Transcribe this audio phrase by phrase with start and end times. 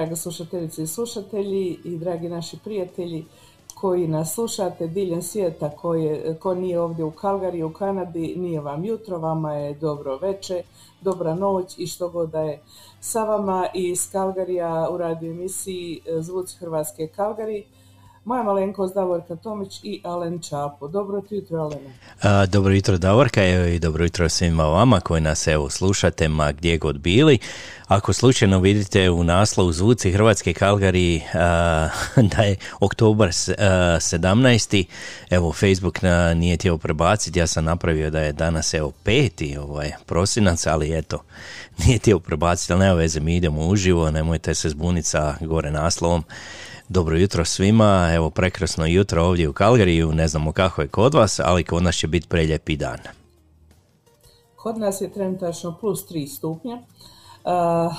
[0.00, 3.24] drage slušateljice i slušatelji i dragi naši prijatelji
[3.74, 8.84] koji nas slušate diljem svijeta, koje, ko nije ovdje u Kalgari, u Kanadi, nije vam
[8.84, 10.62] jutro, vama je dobro veče,
[11.00, 12.60] dobra noć i što god da je
[13.00, 17.64] sa vama iz Kalgarija u radio emisiji Zvuci Hrvatske Kalgari.
[18.30, 20.88] Moja malenkost Davorka Tomić i Alen Čapo.
[20.88, 22.46] Dobro jutro, Alena.
[22.46, 26.78] Dobro jutro, Davorka, evo i dobro jutro svima vama koji nas evo slušate, ma gdje
[26.78, 27.38] god bili.
[27.86, 31.22] Ako slučajno vidite u naslovu Zvuci Hrvatske Kalgari
[32.36, 34.84] da je oktobar 17.
[35.30, 39.92] Evo, Facebook na, nije htio prebaciti, ja sam napravio da je danas evo peti ovaj,
[40.06, 41.22] prosinac, ali eto,
[41.84, 46.24] nije htio prebaciti, ali nema veze, mi idemo uživo, nemojte se zbuniti sa gore naslovom.
[46.92, 51.40] Dobro jutro svima, evo prekrasno jutro ovdje u Kalgariju, ne znamo kako je kod vas,
[51.44, 52.98] ali kod nas će biti preljepi dan.
[54.56, 56.78] Kod nas je trenutačno plus 3 stupnja,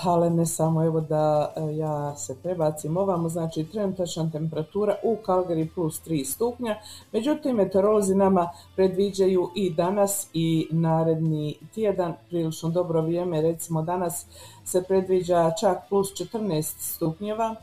[0.03, 5.69] ali ne samo evo da e, ja se prebacim ovamo, znači trenutačna temperatura u Kalgari
[5.75, 6.75] plus 3 stupnja,
[7.11, 14.25] međutim meteorolozi nama predviđaju i danas i naredni tjedan prilično dobro vrijeme, recimo danas
[14.65, 17.55] se predviđa čak plus 14 stupnjeva,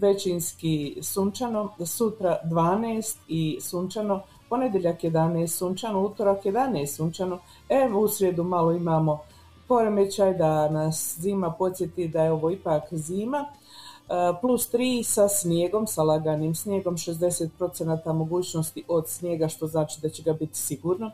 [0.00, 7.38] većinski sunčano, sutra 12 i sunčano, ponedjeljak 11 sunčano, utorak 11 sunčano,
[7.68, 9.18] evo u srijedu malo imamo
[9.68, 13.46] poremećaj da nas zima podsjeti da je ovo ipak zima,
[14.40, 20.22] plus 3 sa snijegom, sa laganim snijegom, 60% mogućnosti od snijega, što znači da će
[20.22, 21.10] ga biti sigurno,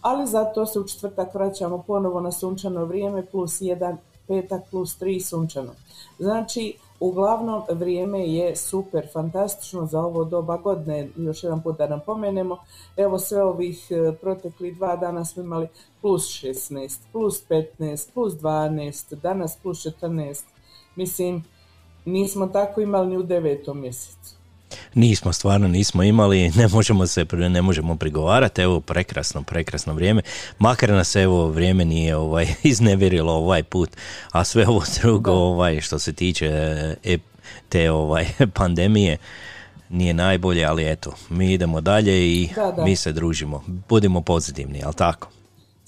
[0.00, 3.96] ali zato se u četvrtak vraćamo ponovo na sunčano vrijeme, plus 1,
[4.26, 5.72] petak plus 3 sunčano.
[6.18, 12.58] Znači, Uglavnom, vrijeme je super, fantastično za ovo doba godine, još jedan put da napomenemo.
[12.96, 15.68] Evo sve ovih e, proteklih dva dana smo imali
[16.00, 20.44] plus 16, plus 15, plus 12, danas plus 14.
[20.96, 21.44] Mislim,
[22.04, 24.37] nismo tako imali ni u devetom mjesecu.
[24.94, 30.22] Nismo, stvarno nismo imali, ne možemo se, ne možemo prigovarati, evo prekrasno, prekrasno vrijeme,
[30.58, 33.90] makar nas evo vrijeme nije ovaj, iznevjerilo ovaj put,
[34.32, 36.46] a sve ovo drugo ovaj, što se tiče
[37.04, 37.18] e,
[37.68, 38.26] te ovaj,
[38.58, 39.16] pandemije
[39.88, 42.48] nije najbolje, ali eto, mi idemo dalje i
[42.84, 45.28] mi se družimo, budimo pozitivni, jel tako?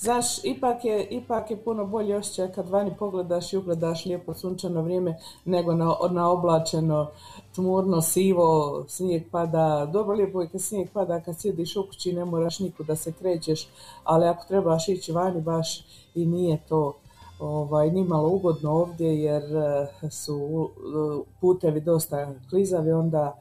[0.01, 4.83] Znaš, ipak je, ipak je puno bolje osjećaj kad vani pogledaš i ugledaš lijepo sunčano
[4.83, 7.11] vrijeme nego na, na oblačeno,
[7.55, 9.91] tmurno, sivo, snijeg pada.
[9.93, 13.13] Dobro lijepo je kad snijeg pada, kad sjediš u kući ne moraš nikud da se
[13.13, 13.69] krećeš,
[14.05, 16.97] ali ako trebaš ići vani baš i nije to
[17.39, 23.41] ovaj, nimalo ugodno ovdje jer eh, su eh, putevi dosta klizavi, onda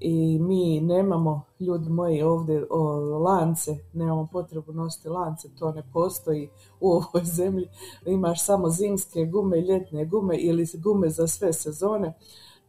[0.00, 2.82] i mi nemamo, ljudi moji, ovdje o,
[3.18, 6.48] lance, nemamo potrebu nositi lance, to ne postoji
[6.80, 7.68] u ovoj zemlji.
[8.06, 12.14] Imaš samo zimske gume, ljetne gume ili gume za sve sezone,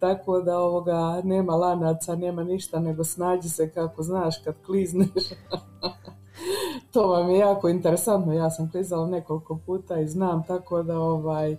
[0.02, 5.10] tako da ovoga nema lanaca, nema ništa, nego snađi se kako znaš kad klizneš.
[6.94, 11.58] to vam je jako interesantno, ja sam klizala nekoliko puta i znam, tako da ovaj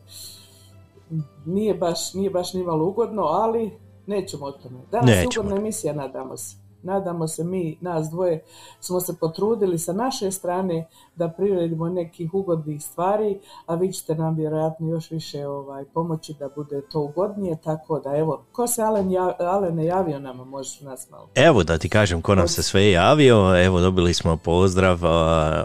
[1.47, 4.81] nije baš, nije baš ni malo ugodno, ali nećemo o tome.
[4.91, 6.62] Danas je ugodna emisija, nadamo se.
[6.83, 8.45] Nadamo se mi, nas dvoje,
[8.81, 10.87] smo se potrudili sa naše strane
[11.17, 16.49] da priredimo nekih ugodnih stvari, a vi ćete nam vjerojatno još više ovaj, pomoći da
[16.57, 21.11] bude to ugodnije, tako da evo, ko se Alen, ja, Alene javio nama, možeš nas
[21.11, 21.29] malo.
[21.35, 24.99] Evo da ti kažem ko nam se sve javio, evo dobili smo pozdrav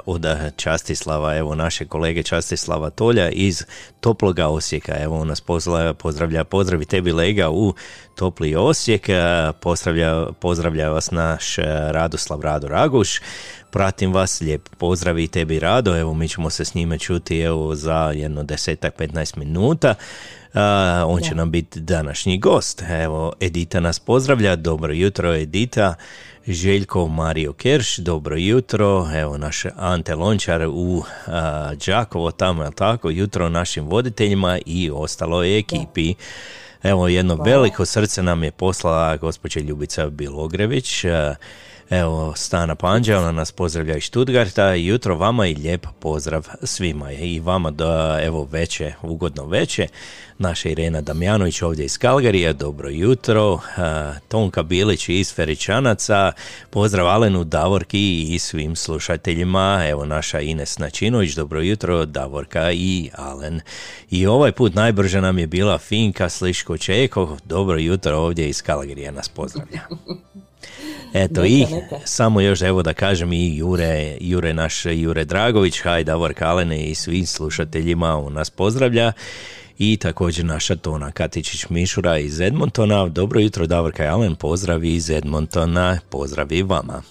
[0.05, 0.25] od
[0.55, 3.63] Častislava, evo naše kolege Častislava Tolja iz
[3.99, 7.73] Toploga Osijeka, evo on nas pozdravlja, pozdravlja, pozdravi tebi Lega u
[8.15, 13.21] Topli Osijek, a, pozdravlja, pozdravlja vas naš a, Radoslav Rado Raguš,
[13.71, 17.75] pratim vas, lijep pozdrav i tebi Rado, evo mi ćemo se s njime čuti evo
[17.75, 19.95] za jedno desetak, 15 minuta.
[20.53, 21.35] A, on će Da.
[21.35, 22.83] nam biti današnji gost.
[22.89, 24.55] Evo, Edita nas pozdravlja.
[24.55, 25.95] Dobro jutro, Edita.
[26.47, 29.07] Željko Mario Kerš, dobro jutro.
[29.15, 31.03] Evo, naš Ante Lončar u
[31.87, 33.09] Đakovo, tamo, je tako?
[33.09, 36.13] Jutro našim voditeljima i ostaloj ekipi.
[36.83, 41.05] Evo, jedno veliko srce nam je poslala gospođa Ljubica Bilogrević.
[41.05, 41.35] A,
[41.89, 44.73] Evo, Stana Panđa, ona nas pozdravlja iz Stuttgarta.
[44.73, 47.11] Jutro vama i lijep pozdrav svima.
[47.11, 49.87] I vama da, evo, veće, ugodno veće.
[50.39, 53.59] Naša Irena Damjanović ovdje iz Kalgarija, dobro jutro.
[54.27, 56.31] Tonka Bilić iz Feričanaca,
[56.69, 59.83] pozdrav Alenu, Davorki i svim slušateljima.
[59.89, 63.61] Evo, naša Ines Načinović, dobro jutro, Davorka i Alen.
[64.11, 69.11] I ovaj put najbrže nam je bila Finka Sliško Čeko, dobro jutro ovdje iz Kalgarija
[69.11, 69.81] nas pozdravlja.
[71.13, 71.99] Eto Neka, i neka.
[72.05, 76.95] samo još evo da kažem i Jure, Jure naš Jure Dragović, haj Davor Kalene i
[76.95, 79.13] svim slušateljima on nas pozdravlja
[79.77, 83.07] i također naša Tona Katičić Mišura iz Edmontona.
[83.07, 87.01] Dobro jutro Davorka i Alen, pozdrav iz Edmontona, pozdrav i vama.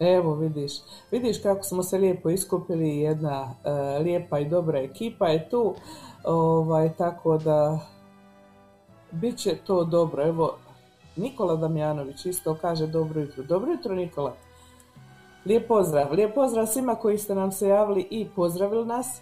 [0.00, 0.72] Evo vidiš,
[1.10, 5.74] vidiš kako smo se lijepo iskupili, jedna e, lijepa i dobra ekipa je tu,
[6.24, 7.80] ovaj, tako da
[9.10, 10.22] bit će to dobro.
[10.22, 10.58] Evo,
[11.16, 13.42] Nikola Damjanović isto kaže dobro jutro.
[13.42, 14.36] Dobro jutro Nikola.
[15.46, 19.20] Lijep pozdrav, lijep pozdrav svima koji ste nam se javili i pozdravili nas.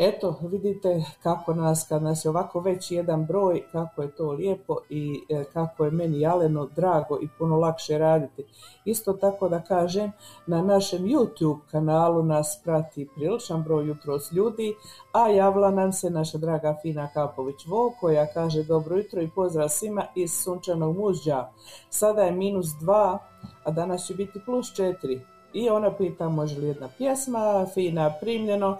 [0.00, 4.76] Eto, vidite kako nas, kad nas je ovako već jedan broj, kako je to lijepo
[4.88, 8.44] i e, kako je meni Jaleno drago i puno lakše raditi.
[8.84, 10.12] Isto tako da kažem,
[10.46, 14.74] na našem YouTube kanalu nas prati priličan broj jutros ljudi,
[15.12, 19.68] a javila nam se naša draga Fina Kapović Vo, koja kaže dobro jutro i pozdrav
[19.68, 21.48] svima iz sunčanog mužđa.
[21.90, 23.18] Sada je minus dva,
[23.64, 25.20] a danas će biti plus četiri.
[25.52, 28.78] I ona pita može li jedna pjesma, Fina primljeno,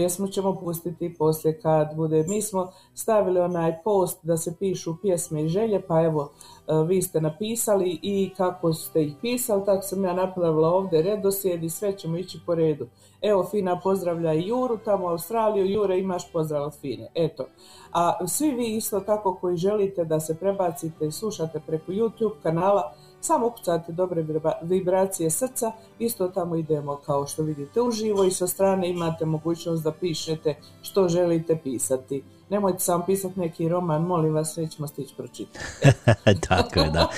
[0.00, 2.24] Pjesmu ćemo pustiti poslije kad bude.
[2.28, 6.32] Mi smo stavili onaj post da se pišu pjesme i želje, pa evo,
[6.68, 11.64] e, vi ste napisali i kako ste ih pisali, tako sam ja napravila ovdje redoslijed
[11.64, 12.86] i sve ćemo ići po redu.
[13.22, 15.72] Evo, Fina pozdravlja i Juru tamo u Australiju.
[15.72, 17.08] Jure, imaš pozdrav od Fine.
[17.14, 17.44] Eto.
[17.92, 22.92] A svi vi isto tako koji želite da se prebacite i slušate preko YouTube kanala,
[23.20, 28.46] samo ukucate dobre vibra- vibracije srca, isto tamo idemo kao što vidite uživo i sa
[28.46, 32.22] strane imate mogućnost da pišete što želite pisati.
[32.50, 35.64] Nemojte samo pisati neki roman, molim vas, nećemo stići pročitati.
[36.48, 37.08] Tako je, da.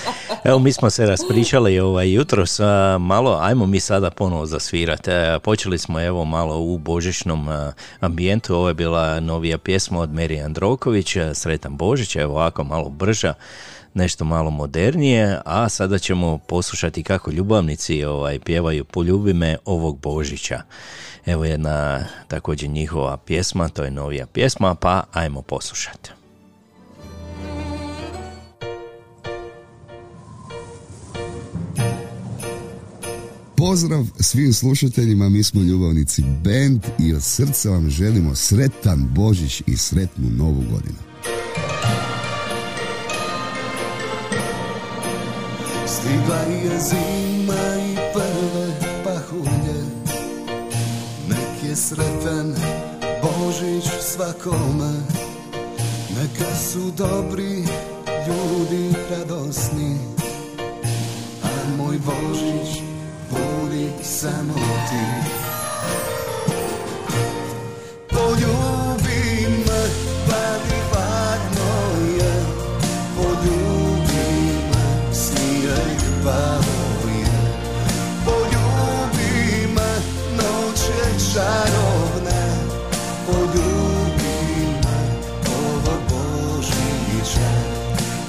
[0.43, 2.59] Evo, mi smo se raspričali ovaj jutros
[2.99, 5.11] malo, ajmo mi sada ponovo zasvirati.
[5.11, 10.13] E, Počeli smo evo malo u božićnom a, ambijentu, ovo je bila novija pjesma od
[10.13, 13.33] Meri Androković, a, Sretan Božić, evo ovako malo brža,
[13.93, 20.61] nešto malo modernije, a sada ćemo poslušati kako ljubavnici ovaj, pjevaju Poljubi me ovog Božića.
[21.25, 26.09] Evo jedna također njihova pjesma, to je novija pjesma, pa ajmo poslušati.
[33.55, 39.77] Pozdrav svim slušateljima, mi smo Ljubavnici Band i od srca vam želimo sretan Božić i
[39.77, 41.12] sretnu Novu godinu.
[46.03, 48.67] Stigla je zima i prve
[49.03, 49.79] pahulje.
[51.29, 52.55] Nek je sretan
[53.21, 54.93] Božić svakome.
[56.09, 57.63] Neka su dobri
[58.27, 59.97] ljudi radosni.
[61.43, 62.81] A moj Božić
[63.29, 64.53] budi samo
[64.89, 65.22] ti
[81.33, 82.43] čarovna
[83.25, 84.99] Poljubi me
[85.47, 87.51] ovo Božića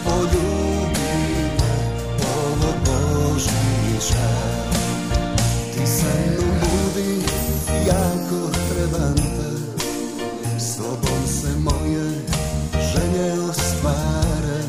[0.04, 1.14] Poljubi
[1.58, 1.74] me
[2.36, 4.28] ovo Božića
[5.74, 7.22] Ti sa mnom budi
[7.86, 10.60] jako trebam te.
[10.60, 12.04] S tobom se moje
[12.92, 14.62] želje ostvare.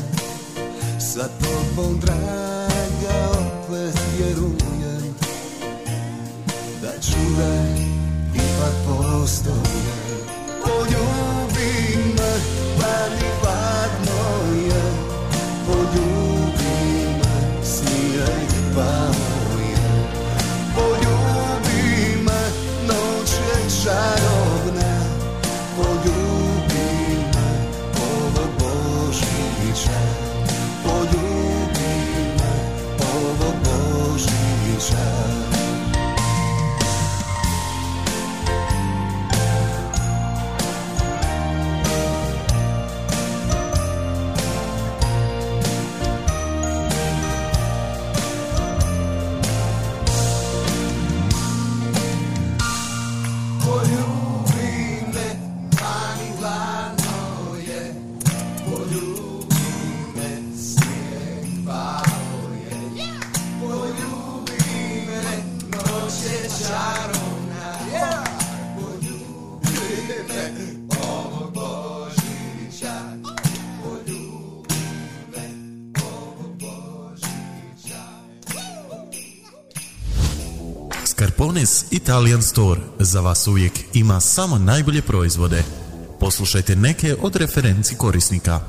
[0.98, 2.35] Sa tobom draga
[9.26, 9.75] postoje
[81.96, 85.62] Italian Store za vas uvijek ima samo najbolje proizvode.
[86.20, 88.60] Poslušajte neke od referenci korisnika.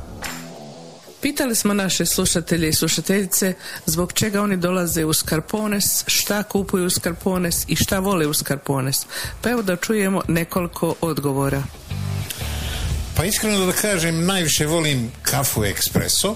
[1.21, 3.53] Pitali smo naše slušatelje i slušateljice
[3.85, 8.97] zbog čega oni dolaze u Scarpones, šta kupuju u Scarpones i šta vole u Scarpones.
[9.41, 11.63] Pa evo da čujemo nekoliko odgovora.
[13.15, 16.35] Pa iskreno da kažem, najviše volim kafu espresso.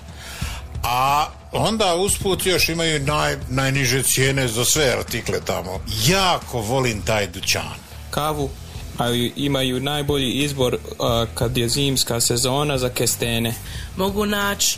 [0.83, 5.79] A onda usput još imaju naj, najniže cijene za sve artikle tamo.
[6.07, 7.75] Jako volim taj dućan.
[8.09, 8.49] Kavu
[8.97, 13.53] ali imaju najbolji izbor a, kad je zimska sezona za kestene.
[13.97, 14.77] Mogu naći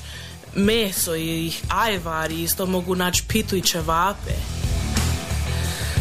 [0.55, 4.33] meso i ajvar i isto mogu naći pitu i ćevape.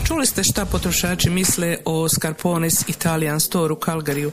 [0.06, 4.32] Čuli ste šta potrošači misle o Scarpones Italian Store u Calgariju.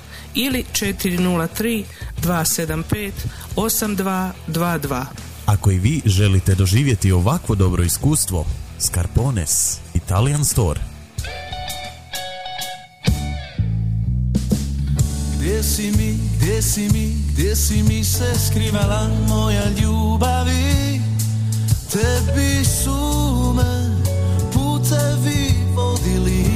[0.35, 1.83] ili 403
[2.23, 3.11] 275
[3.55, 5.05] 8222.
[5.45, 8.45] Ako i vi želite doživjeti ovakvo dobro iskustvo,
[8.79, 10.79] Scarpones Italian Store.
[15.37, 21.01] Gdje si mi, gdje si mi, gdje si mi se skrivala moja ljubavi
[21.91, 24.01] Tebi su me
[24.53, 26.50] putevi vodili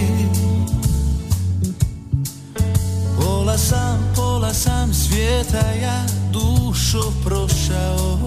[3.25, 8.19] Pola sam, pola sam svijeta ja dušo prošao.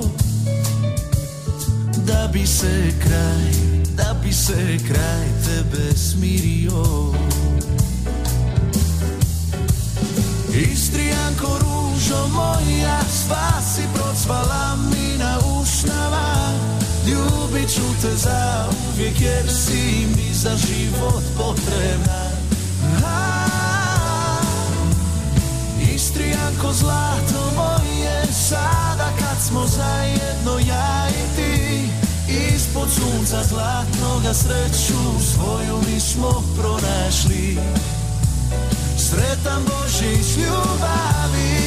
[1.96, 3.52] Da bi se kraj,
[3.94, 7.12] da bi se kraj tebe smirio.
[10.72, 16.52] Istrijanko ružo moja, spasi procvala mi na usnama.
[17.06, 22.28] Ljubit ću te za uvijek jer si mi za život potrebna
[26.08, 31.88] Istrijanko zlato moje, sada kad smo zajedno ja i ti.
[32.54, 37.58] Ispod sunca zlatnoga sreću svoju mi smo pronašli.
[38.96, 41.58] Sretan Božić ljubavi.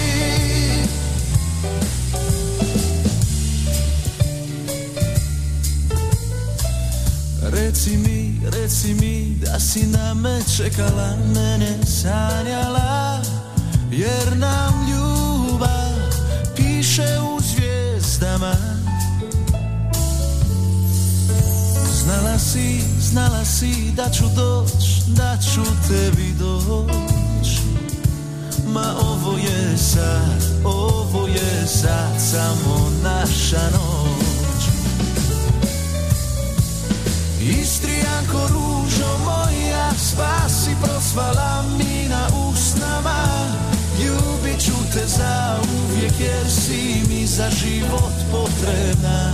[7.44, 13.22] Reci mi, reci mi da si na me čekala, mene sanjala
[13.92, 15.92] jer nam ljubav
[16.56, 18.54] piše u zvijezdama.
[22.04, 27.48] Znala si, znala si da ću doć, da ću tebi doć.
[28.68, 34.01] Ma ovo je sad, ovo je sad samo naša noć.
[46.12, 49.34] Uvijek jer si mi za život potrebna.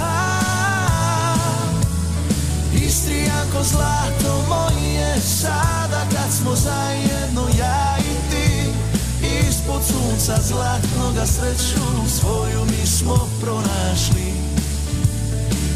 [0.00, 1.34] A,
[2.74, 8.70] Istrijanko zlato moje Sada kad smo zajedno ja i ti.
[9.48, 14.32] Ispod sunca zlatnoga sreću Svoju mi smo pronašli.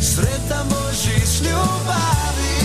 [0.01, 2.61] Sretan Božić ljubavi.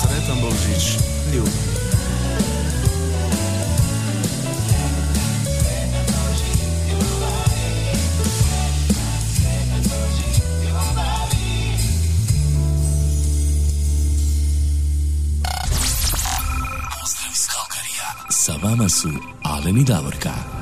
[0.00, 1.15] Sretan Božić
[17.48, 18.30] Kalkarija.
[18.30, 19.08] Sa vama su
[19.42, 20.55] Alen i Davorka.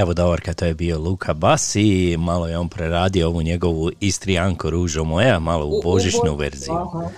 [0.00, 4.70] Evo Davorka, to je bio Luka Bas i malo je on preradio ovu njegovu Istrijanko
[4.70, 6.74] ružo moja, malo u božićnu U- verziju.
[6.74, 7.08] Aha.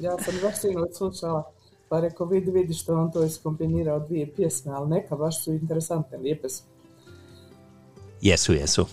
[0.00, 1.52] Ja sam baš sinoć slušala,
[1.88, 6.18] pa rekao vidi, vidi što on to iskombinirao dvije pjesme, ali neka baš su interesantne,
[6.18, 6.62] lijepe su.
[8.20, 8.86] Jesu, jesu.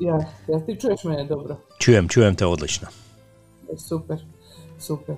[0.00, 0.18] Ja,
[0.48, 1.56] ja ti čuješ mene dobro?
[1.78, 2.88] Čujem, čujem te odlično.
[3.72, 4.24] E, Super,
[4.78, 5.14] super.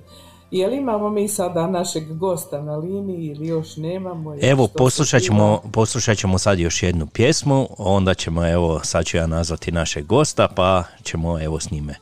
[0.51, 4.37] Je li imamo mi sada našeg gosta na liniji ili još nemamo?
[4.43, 9.27] Evo, poslušat ćemo, poslušat ćemo sad još jednu pjesmu, onda ćemo, evo, sad ću ja
[9.27, 11.95] nazvati našeg gosta, pa ćemo, evo, s njime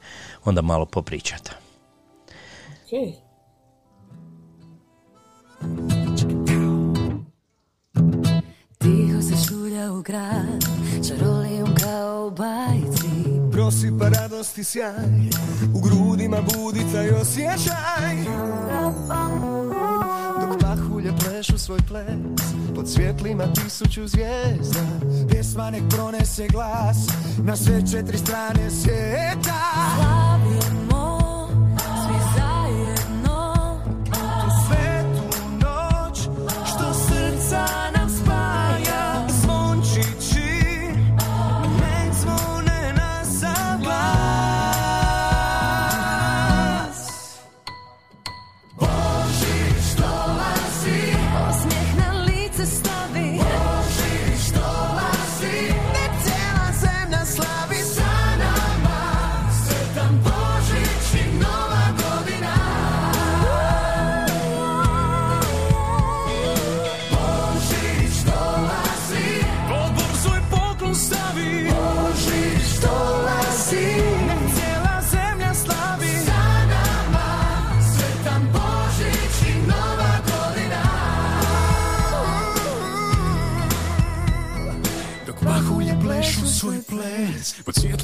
[0.44, 1.50] onda malo popričati.
[2.86, 3.12] Okej.
[8.78, 10.64] Tiho se šulja u grad,
[11.08, 13.07] čarolijom kao u bajci.
[13.58, 14.92] Prosipa radost i sjaj
[15.74, 18.16] U grudima budi taj osjećaj.
[20.40, 22.42] Dok pahulje plešu svoj ples
[22.74, 24.80] Pod svjetlima tisuću zvijezda.
[25.30, 26.96] Pjesma nek pronese glas
[27.38, 29.60] Na sve četiri strane svijeta.
[29.96, 30.77] Slavimo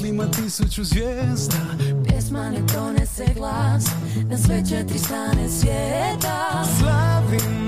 [0.05, 1.57] svjetlima tisuću zvijezda.
[2.07, 3.85] Pjesma ne pronese glas
[4.29, 6.65] Na sve četiri strane svijeta.
[6.79, 7.64] Slavimo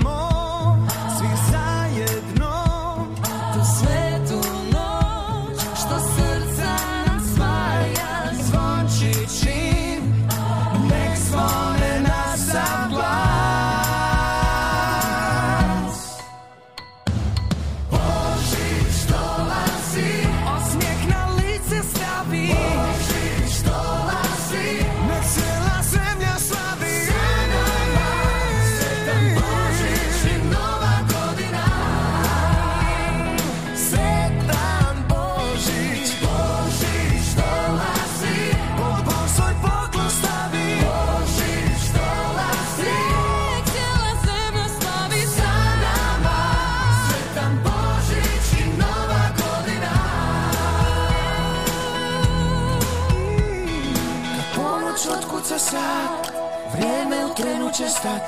[57.38, 58.22] Trenu će stat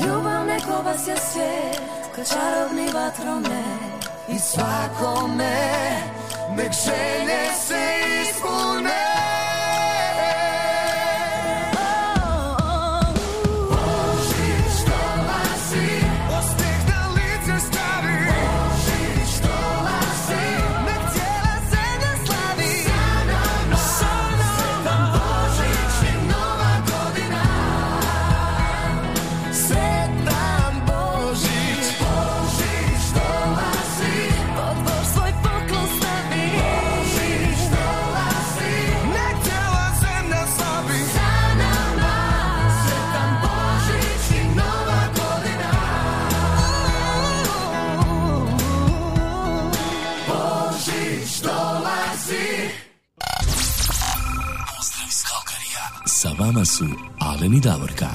[0.00, 1.80] Ljubav neko vas je svijet
[2.14, 5.80] Ko čarobni vatromet I svakome
[6.56, 7.80] Nek želje se
[8.22, 9.09] ispune
[56.54, 56.84] vama su
[57.18, 58.06] Alen i Davorka.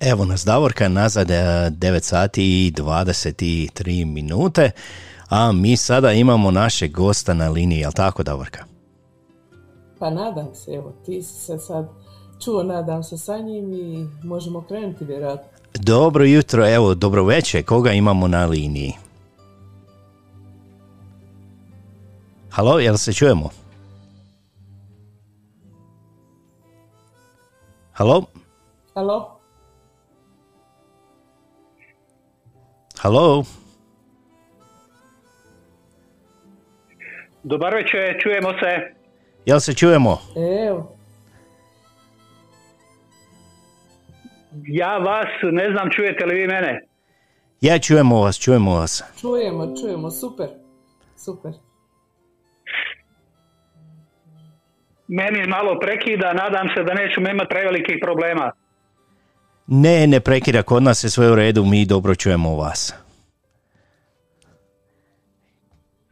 [0.00, 4.70] Evo nas Davorka, nazad e, 9 sati i 23 minute,
[5.28, 8.64] a mi sada imamo našeg gosta na liniji, jel tako Davorka?
[9.98, 11.88] Pa nadam se, evo, ti si se sad
[12.44, 15.53] čuo, nadam se sa njim i možemo krenuti vjerojatno.
[15.80, 18.92] Dobro jutro, evo, dobro večer, koga imamo na liniji?
[22.50, 23.50] Halo, jel se čujemo?
[27.92, 28.24] Halo?
[28.94, 29.40] Halo?
[32.98, 33.44] Halo?
[37.42, 38.94] Dobar večer, čujemo se.
[39.46, 40.18] Jel se čujemo?
[40.68, 40.93] Evo,
[44.66, 46.86] Ja vas ne znam čujete li vi mene.
[47.60, 49.02] Ja čujemo vas, čujemo vas.
[49.20, 50.48] čujemo, čujemo, super,
[51.16, 51.52] super.
[55.08, 58.52] Meni malo prekida, nadam se da nećemo imati prevelikih problema.
[59.66, 62.94] Ne, ne prekida, kod nas je sve u redu, mi dobro čujemo vas.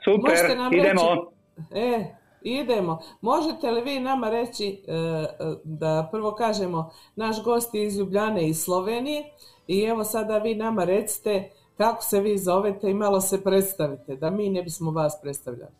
[0.04, 0.34] Super,
[0.72, 1.02] idemo.
[1.70, 3.02] reći, e, idemo.
[3.20, 5.26] Možete li vi nama reći e, e,
[5.64, 9.24] da prvo kažemo naš gost je iz Ljubljane iz Slovenije
[9.66, 14.30] i evo sada vi nama recite kako se vi zovete i malo se predstavite, da
[14.30, 15.72] mi ne bismo vas predstavljali.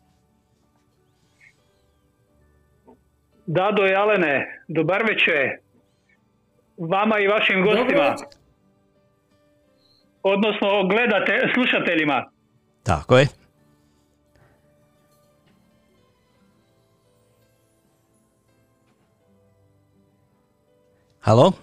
[3.45, 5.57] Dado i Alene, dobar večer.
[6.77, 8.15] Vama i vašim gostima.
[10.23, 12.29] Odnosno gledate, slušateljima.
[12.83, 13.42] Tako je.
[21.23, 21.53] Halo?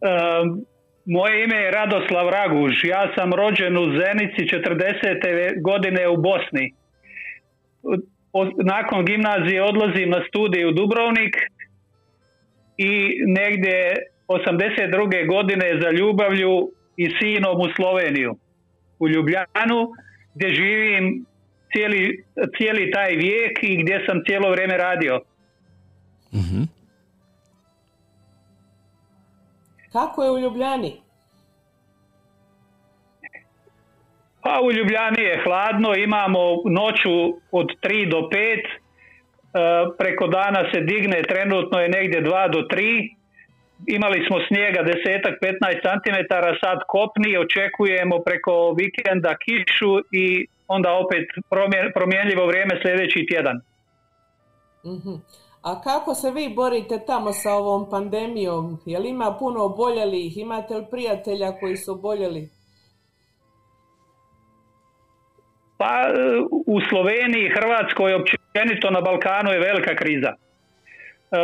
[0.00, 0.64] Um,
[1.04, 2.84] moje ime je Radoslav Raguž.
[2.84, 5.62] Ja sam rođen u Zenici 40.
[5.62, 6.74] godine u Bosni.
[8.64, 11.36] Nakon gimnazije odlazim na studij u Dubrovnik
[12.76, 13.96] i negdje
[14.28, 15.26] 82.
[15.28, 18.36] godine za ljubavlju i sinom u Sloveniju.
[18.98, 19.92] U Ljubljanu
[20.34, 21.26] gdje živim
[21.72, 22.24] cijeli,
[22.56, 25.20] cijeli taj vijek i gdje sam cijelo vrijeme radio.
[26.34, 26.62] Mhm.
[29.92, 31.00] Kako je u Ljubljani?
[34.42, 37.14] Pa u Ljubljani je hladno, imamo noću
[37.50, 39.58] od 3 do 5, e,
[39.98, 43.16] preko dana se digne, trenutno je negdje 2 do 3.
[43.86, 46.16] Imali smo snijega 10-15 cm,
[46.60, 53.60] sad kopni, očekujemo preko vikenda kišu i onda opet promje- promjenljivo vrijeme sljedeći tjedan.
[54.84, 55.14] Mhm.
[55.62, 58.78] A kako se vi borite tamo sa ovom pandemijom?
[58.86, 60.38] Jel ima puno oboljelih?
[60.38, 62.48] Imate li prijatelja koji su oboljeli?
[65.78, 65.92] Pa
[66.66, 70.28] u Sloveniji, Hrvatskoj, općenito na Balkanu je velika kriza.
[70.28, 70.36] E,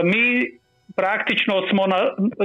[0.04, 0.59] Mi
[0.96, 1.96] praktično smo na,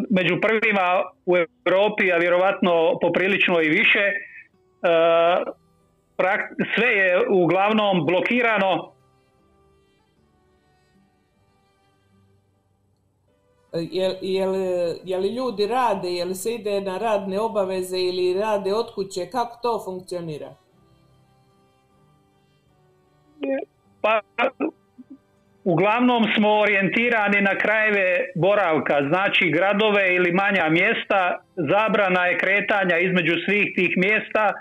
[0.10, 4.00] među prvima u Europi, a vjerovatno poprilično i više.
[4.00, 4.14] E,
[6.76, 8.93] sve je uglavnom blokirano.
[13.74, 14.56] Jel, jel,
[15.04, 19.26] je li ljudi rade, je li se ide na radne obaveze ili rade od kuće?
[19.32, 20.54] Kako to funkcionira?
[24.02, 24.22] Pa
[25.64, 33.34] uglavnom smo orijentirani na krajeve boravka, znači gradove ili manja mjesta, zabrana je kretanja između
[33.46, 34.54] svih tih mjesta,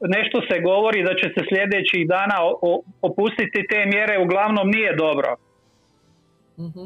[0.00, 2.36] nešto se govori da će se sljedećih dana
[3.02, 5.36] opustiti te mjere, uglavnom nije dobro.
[6.58, 6.84] Mhm.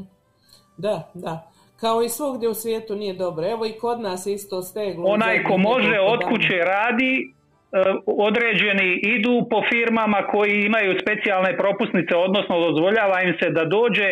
[0.77, 1.56] Da, da.
[1.81, 3.51] Kao i svugdje u svijetu nije dobro.
[3.51, 5.11] Evo i kod nas isto steglo.
[5.11, 12.15] Onaj ko može od kuće radi, e, određeni idu po firmama koji imaju specijalne propusnice,
[12.17, 14.09] odnosno dozvoljava im se da dođe,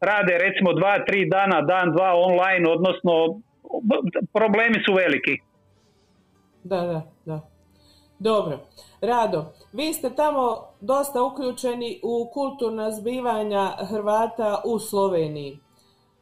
[0.00, 3.12] rade recimo dva, tri dana, dan, dva online, odnosno
[4.32, 5.36] problemi su veliki.
[6.64, 7.40] Da, da, da.
[8.18, 8.58] Dobro.
[9.00, 10.42] Rado, vi ste tamo
[10.80, 15.58] dosta uključeni u kulturna zbivanja Hrvata u Sloveniji.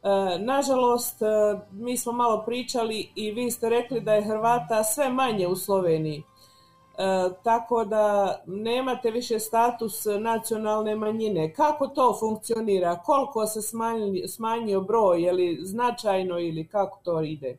[0.05, 1.25] E, nažalost, e,
[1.71, 6.23] mi smo malo pričali i vi ste rekli da je Hrvata sve manje u Sloveniji.
[6.97, 11.53] E, tako da nemate više status nacionalne manjine.
[11.53, 12.95] Kako to funkcionira?
[13.05, 13.61] Koliko se
[14.27, 15.23] smanjio, broj?
[15.23, 17.57] Je li značajno ili kako to ide?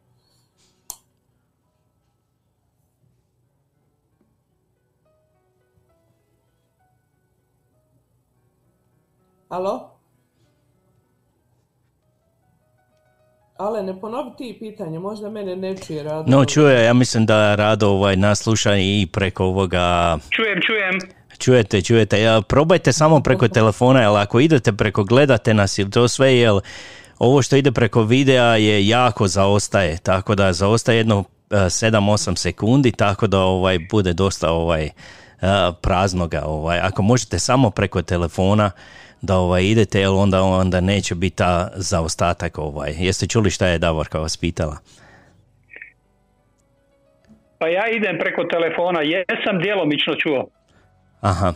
[9.49, 9.96] Halo?
[13.59, 16.25] Ale ne ponovi ti pitanje, možda mene ne čuje Rado.
[16.27, 20.19] No, čuje, ja mislim da Rado ovaj, nas sluša i preko ovoga...
[20.31, 21.17] Čujem, čujem.
[21.39, 22.21] Čujete, čujete.
[22.21, 26.53] Ja, probajte samo preko telefona, jer ako idete preko, gledate nas ili to sve, jer
[27.19, 32.93] ovo što ide preko videa je jako zaostaje, tako da zaostaje jedno e, 7-8 sekundi,
[32.93, 34.91] tako da ovaj bude dosta ovaj e,
[35.81, 36.43] praznoga.
[36.45, 36.79] Ovaj.
[36.81, 38.71] Ako možete samo preko telefona
[39.23, 42.59] da ovaj idete, jer onda, onda neće biti ta zaostatak.
[42.59, 42.95] Ovaj.
[42.99, 44.77] Jeste čuli šta je Davorka vas pitala?
[47.59, 50.47] Pa ja idem preko telefona, jesam djelomično čuo.
[51.21, 51.53] Aha.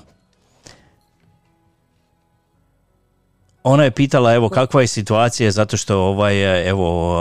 [3.63, 7.17] Ona je pitala evo kakva je situacija zato što ovaj evo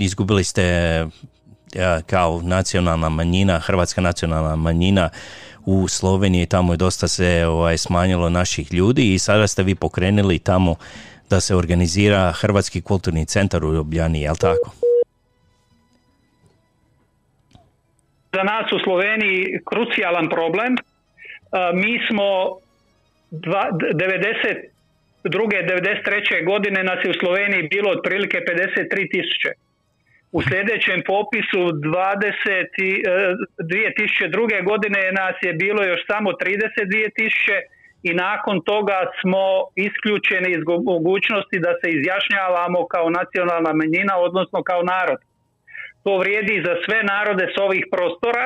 [0.00, 1.06] izgubili ste
[2.06, 5.08] kao nacionalna manjina, hrvatska nacionalna manjina
[5.66, 10.38] u Sloveniji, tamo je dosta se ovaj smanjilo naših ljudi i sada ste vi pokrenuli
[10.38, 10.76] tamo
[11.30, 14.70] da se organizira Hrvatski kulturni centar u Ljubljani, jel tako?
[18.32, 20.72] Za nas u Sloveniji krucijalan problem.
[20.74, 20.78] E,
[21.74, 22.24] Mi smo
[23.30, 24.66] dva- 92.
[25.24, 26.44] 93.
[26.44, 29.65] godine nas je u Sloveniji bilo otprilike 53 tisuće.
[30.36, 34.64] U sljedećem popisu 20, i, e, 2002.
[34.70, 37.56] godine nas je bilo još samo 32 tisuće
[38.02, 39.44] i nakon toga smo
[39.86, 45.20] isključeni iz mogućnosti da se izjašnjavamo kao nacionalna manjina, odnosno kao narod.
[46.04, 48.44] To vrijedi za sve narode s ovih prostora.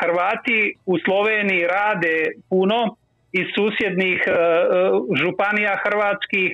[0.00, 2.16] Hrvati u Sloveniji rade
[2.50, 2.96] puno
[3.32, 4.36] iz susjednih e, e,
[5.20, 6.50] županija hrvatskih.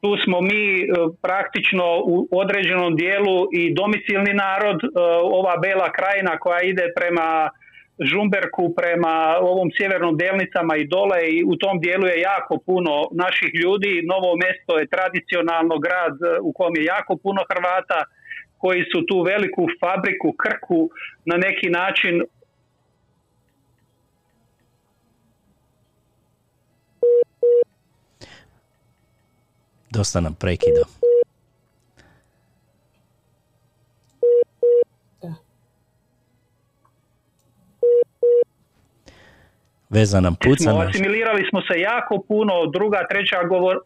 [0.00, 0.86] Tu smo mi e,
[1.22, 4.80] praktično u određenom dijelu i domicilni narod,
[5.38, 7.50] ova bela krajina koja ide prema
[8.10, 13.50] Žumberku, prema ovom sjevernom delnicama i dole i u tom dijelu je jako puno naših
[13.62, 14.02] ljudi.
[14.12, 18.00] Novo mesto je tradicionalno grad u kom je jako puno Hrvata
[18.58, 20.90] koji su tu veliku fabriku Krku
[21.24, 22.14] na neki način
[29.90, 30.84] dosta nam prekida.
[35.22, 35.34] Da.
[39.88, 40.70] Veza nam puca.
[40.70, 43.76] smo, asimilirali smo se jako puno, druga, treća govor,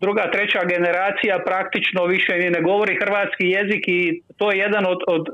[0.00, 4.98] druga, treća generacija praktično više ni ne govori hrvatski jezik i to je jedan od,
[5.06, 5.24] od,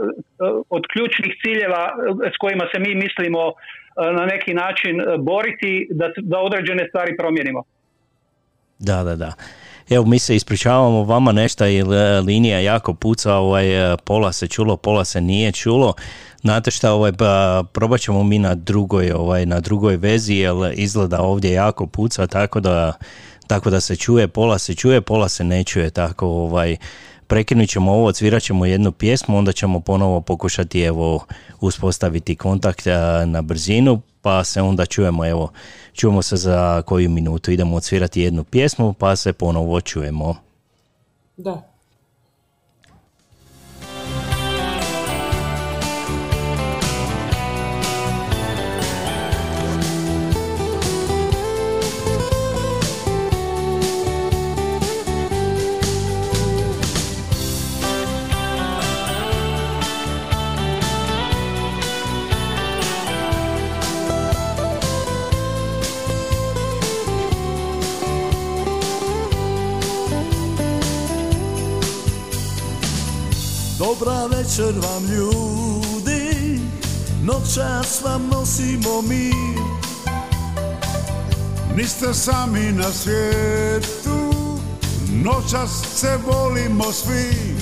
[0.70, 1.84] od ključnih ciljeva
[2.34, 3.52] s kojima se mi mislimo eh,
[4.18, 7.62] na neki način eh, boriti da, da određene stvari promijenimo.
[8.78, 9.32] Da, da, da.
[9.90, 14.46] Evo, mi se ispričavamo vama nešto jer e, linija jako puca, ovaj, e, pola se
[14.46, 15.94] čulo, pola se nije čulo.
[16.42, 21.20] Znate šta, ovaj, ba, probat ćemo mi na drugoj, ovaj, na drugoj vezi, jer izgleda
[21.20, 22.92] ovdje jako puca, tako da,
[23.46, 26.76] tako da se čuje, pola se čuje, pola se ne čuje, tako ovaj,
[27.28, 31.24] prekinut ćemo ovo, odsvirat ćemo jednu pjesmu, onda ćemo ponovo pokušati evo
[31.60, 32.86] uspostaviti kontakt
[33.26, 35.52] na brzinu, pa se onda čujemo, evo,
[35.92, 40.36] čujemo se za koju minutu, idemo odsvirati jednu pjesmu, pa se ponovo čujemo.
[41.36, 41.67] Da.
[73.98, 76.60] Dobra večer vam ljudi,
[77.22, 79.58] noćas vam nosimo mir.
[81.76, 84.34] Niste sami na svijetu,
[85.12, 87.56] noćas se volimo svi.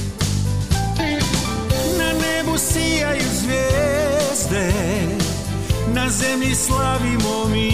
[1.99, 4.73] Na nebu sijaju zvijezde,
[5.95, 7.73] na zemlji slavimo mi.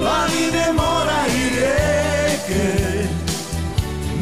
[0.00, 2.93] Planine, mora i rijeke,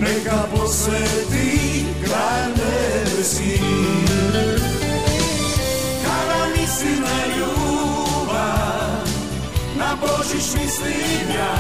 [0.03, 3.59] neka posveti kraj nebeski.
[6.05, 9.07] Kada mislim na ljubav,
[9.79, 11.57] na Božić mislim ja,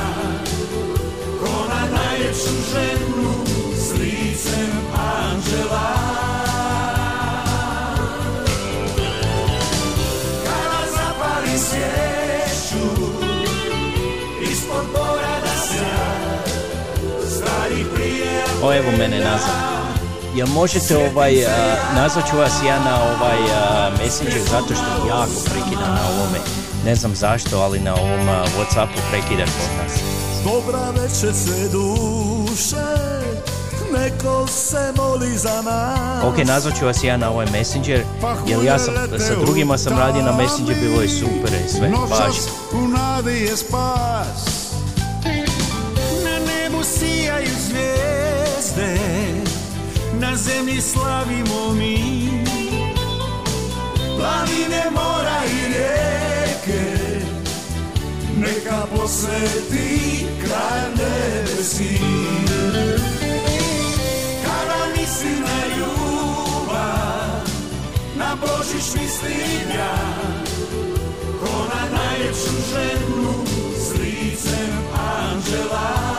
[1.41, 3.33] ko na najljepšu ženu
[3.77, 6.02] s licem anđela.
[18.63, 19.55] O, evo mene nazad.
[20.35, 21.51] jel možete ovaj, a,
[21.95, 26.39] nazvat ću vas ja na ovaj a, Messenger zato što jako prekida na ovome.
[26.85, 29.93] Ne znam zašto, ali na ovom a, Whatsappu prekida kod nas.
[30.45, 32.87] Dobra večer sve duše,
[33.93, 36.25] neko se moli za nas.
[36.25, 38.05] Ok, nazvat ću vas ja na ovaj Messenger,
[38.47, 42.37] jer ja sam, sa drugima sam radio na Messenger, bilo je super i sve, baš.
[42.73, 44.73] U nadi je spas.
[46.25, 48.12] Na nebu sijaju zvijezde
[50.21, 52.29] Na zemlji slavimo mi
[54.19, 56.99] Planine, mora i rijeke,
[58.37, 61.99] neka posveti kraj nebesi.
[64.45, 67.49] Kada mislim na ljubav,
[68.17, 69.97] na Božić mislim ja,
[71.41, 73.45] ko na najljepšu ženu
[73.77, 76.12] s licem anđela.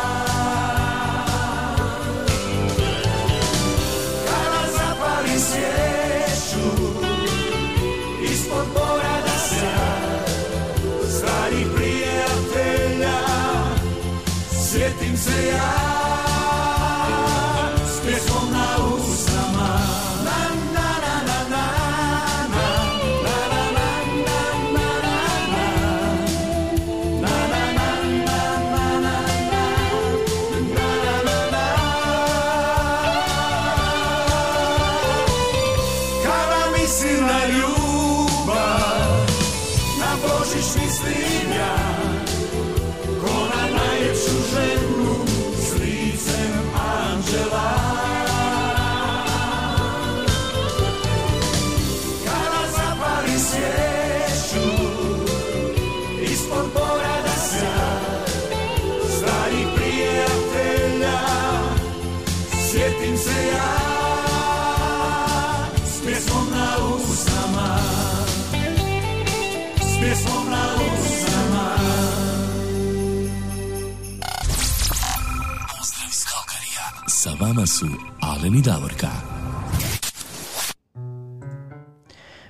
[77.55, 77.85] Vama su
[78.21, 79.07] Alen i Davorka.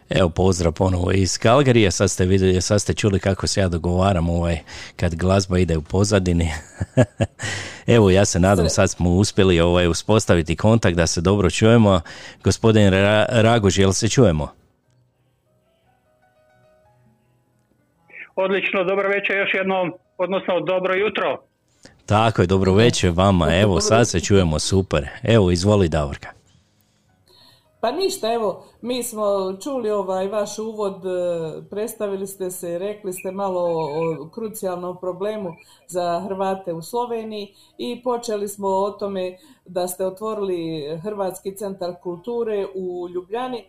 [0.10, 4.30] Evo pozdrav ponovo iz Kalgarija, sad ste vidjeli, sad ste čuli kako se ja dogovaram
[4.30, 4.60] ovaj,
[4.96, 6.50] kad glazba ide u pozadini.
[7.96, 12.02] Evo ja se nadam sad smo uspjeli ovaj, uspostaviti kontakt da se dobro čujemo.
[12.44, 14.48] Gospodin Ra- Raguž, jel se čujemo?
[18.36, 21.53] Odlično, dobro večer još jednom, odnosno dobro jutro.
[22.06, 25.10] Tako je, dobro večer vama, evo sad se čujemo super.
[25.24, 26.30] Evo izvoli Davorka.
[27.84, 29.24] Pa ništa, evo, mi smo
[29.64, 31.10] čuli ovaj vaš uvod, e,
[31.70, 35.54] predstavili ste se, rekli ste malo o krucijalnom problemu
[35.88, 42.68] za Hrvate u Sloveniji i počeli smo o tome da ste otvorili Hrvatski centar kulture
[42.76, 43.66] u Ljubljani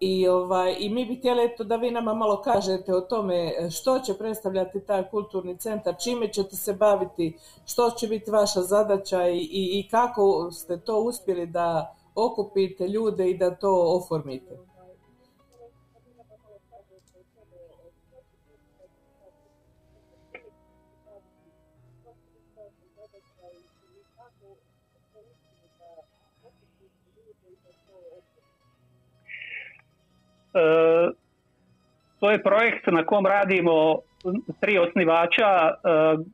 [0.00, 3.98] i, ovaj, i mi bi htjeli eto da vi nama malo kažete o tome što
[3.98, 7.36] će predstavljati taj kulturni centar, čime ćete se baviti,
[7.66, 13.30] što će biti vaša zadaća i, i, i kako ste to uspjeli da okupite ljude
[13.30, 14.65] i da to oformite.
[32.20, 33.96] To je projekt na kom radimo
[34.60, 35.72] tri osnivača, e,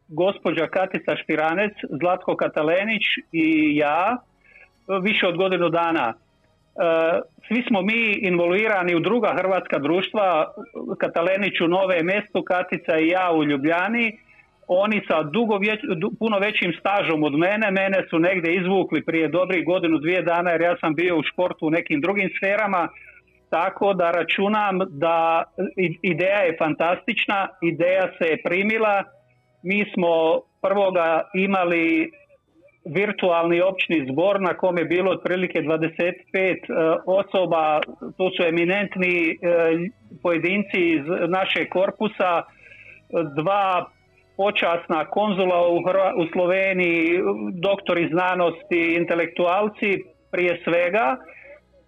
[0.09, 3.03] gospođa Katica Špiranec, Zlatko Katalenić
[3.33, 4.16] i ja,
[5.03, 6.14] više od godinu dana.
[6.14, 10.55] E, Svi smo mi involvirani u druga hrvatska društva,
[10.99, 14.18] Katalenić u Nove mestu, Katica i ja u Ljubljani.
[14.68, 15.59] Oni sa dugo
[16.18, 20.61] puno većim stažom od mene, mene su negdje izvukli prije dobrih godinu, dvije dana jer
[20.61, 22.89] ja sam bio u športu u nekim drugim sferama,
[23.53, 25.45] tako da računam da
[26.03, 29.05] ideja je fantastična, ideja se je primila.
[29.63, 32.11] Mi smo prvoga imali
[32.85, 36.03] virtualni općni zbor na kom je bilo otprilike 25
[36.35, 36.57] e,
[37.07, 37.81] osoba,
[38.17, 39.35] to su eminentni e,
[40.23, 42.43] pojedinci iz našeg korpusa,
[43.37, 43.87] dva
[44.37, 45.69] počasna konzula
[46.17, 47.21] u Sloveniji,
[47.53, 49.91] doktori znanosti, intelektualci
[50.31, 51.17] prije svega,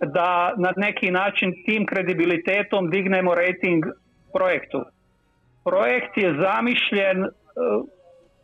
[0.01, 3.85] da na neki način tim kredibilitetom dignemo rating
[4.33, 4.85] projektu.
[5.65, 7.29] Projekt je zamišljen e,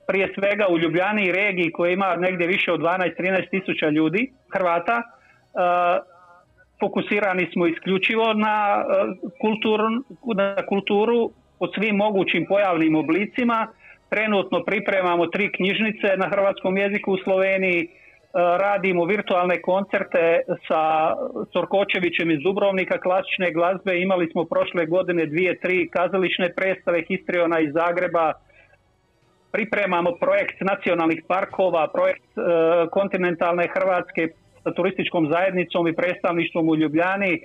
[0.09, 5.03] prije svega u Ljubljani regiji koja ima negdje više od 12-13 tisuća ljudi, Hrvata.
[5.03, 5.05] E,
[6.80, 9.05] fokusirani smo isključivo na, e,
[9.42, 10.03] kultur-
[10.36, 13.66] na kulturu po svim mogućim pojavnim oblicima.
[14.09, 17.88] Trenutno pripremamo tri knjižnice na hrvatskom jeziku u Sloveniji.
[18.33, 21.14] Radimo virtualne koncerte sa
[21.53, 24.01] Sorkočevićem iz Dubrovnika klasične glazbe.
[24.01, 28.33] Imali smo prošle godine dvije, tri kazališne predstave Histriona iz Zagreba.
[29.53, 32.41] Pripremamo projekt nacionalnih parkova, projekt e,
[32.91, 34.28] kontinentalne Hrvatske
[34.62, 37.33] sa turističkom zajednicom i predstavništvom u Ljubljani.
[37.35, 37.41] E,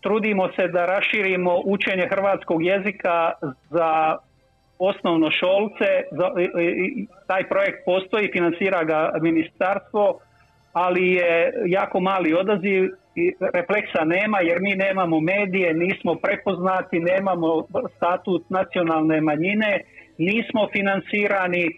[0.00, 3.32] trudimo se da raširimo učenje hrvatskog jezika
[3.70, 4.18] za
[4.78, 5.88] osnovno šolce.
[7.26, 10.20] Taj projekt postoji, financira ga ministarstvo,
[10.72, 12.90] ali je jako mali odaziv
[13.54, 17.66] refleksa nema jer mi nemamo medije, nismo prepoznati, nemamo
[17.96, 19.80] statut nacionalne manjine,
[20.18, 21.68] nismo financirani,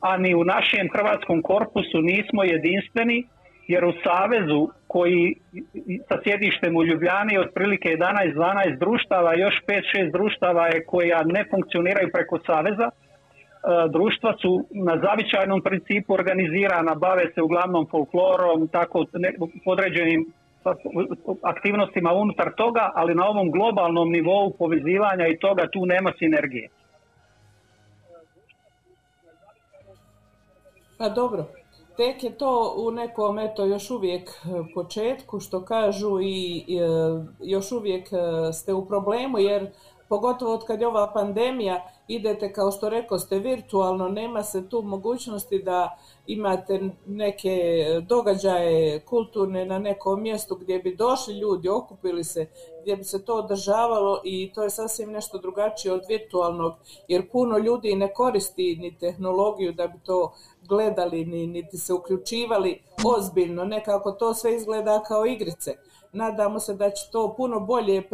[0.00, 3.26] a ni u našem hrvatskom korpusu nismo jedinstveni,
[3.68, 5.34] jer u Savezu koji
[6.08, 12.38] sa sjedištem u Ljubljani otprilike 11-12 društava, još 5-6 društava je koja ne funkcioniraju preko
[12.46, 12.88] Saveza.
[12.90, 12.92] E,
[13.92, 19.30] Društva su na zavičajnom principu organizirana, bave se uglavnom folklorom, tako ne,
[19.66, 20.32] određenim
[21.42, 26.68] aktivnostima unutar toga, ali na ovom globalnom nivou povezivanja i toga tu nema sinergije.
[30.98, 31.44] Pa dobro,
[31.96, 36.86] tek je to u nekom eto još uvijek e, početku što kažu i e,
[37.40, 39.70] još uvijek e, ste u problemu jer
[40.08, 44.82] pogotovo od kad je ova pandemija idete kao što rekao ste virtualno, nema se tu
[44.82, 52.46] mogućnosti da imate neke događaje kulturne na nekom mjestu gdje bi došli ljudi, okupili se,
[52.82, 56.72] gdje bi se to održavalo i to je sasvim nešto drugačije od virtualnog
[57.08, 60.34] jer puno ljudi ne koristi ni tehnologiju da bi to
[60.68, 65.74] gledali ni, niti se uključivali ozbiljno, nekako to sve izgleda kao igrice.
[66.12, 68.08] Nadamo se da će to puno bolje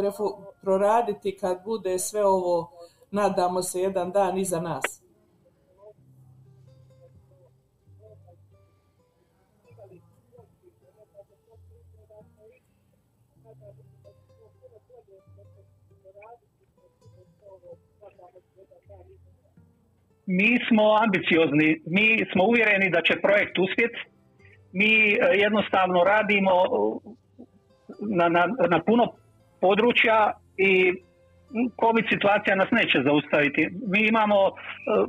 [0.60, 2.70] proraditi kad bude sve ovo,
[3.10, 5.01] nadamo se, jedan dan iza nas.
[20.26, 23.98] Mi smo ambiciozni, mi smo uvjereni da će projekt uspjeti.
[24.72, 26.52] Mi e, jednostavno radimo
[28.18, 29.04] na, na, na puno
[29.60, 30.92] područja i
[31.80, 33.68] COVID situacija nas neće zaustaviti.
[33.92, 34.50] Mi imamo e,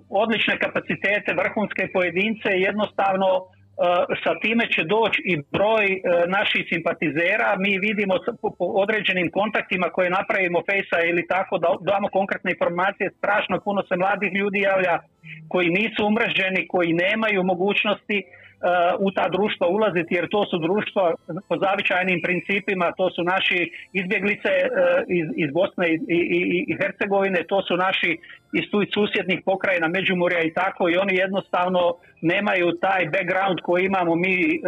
[0.10, 3.53] odlične kapacitete, vrhunske pojedince i jednostavno e,
[4.24, 7.56] sa time će doći i broj e, naših simpatizera.
[7.60, 13.10] Mi vidimo po, određenim kontaktima koje napravimo fejsa ili tako da damo konkretne informacije.
[13.18, 15.00] Strašno puno se mladih ljudi javlja
[15.48, 18.43] koji nisu umreženi, koji nemaju mogućnosti e,
[19.00, 21.14] u ta društva ulaziti jer to su društva
[21.50, 23.60] po zavičajnim principima, to su naši
[23.94, 24.70] izbjeglice e,
[25.20, 26.20] iz, iz Bosne i, i,
[26.70, 28.18] i- Hercegovine, to su naši
[28.54, 31.82] iz tu susjednih pokrajina Međimurja i tako i oni jednostavno
[32.22, 34.60] nemaju taj background koji imamo mi e,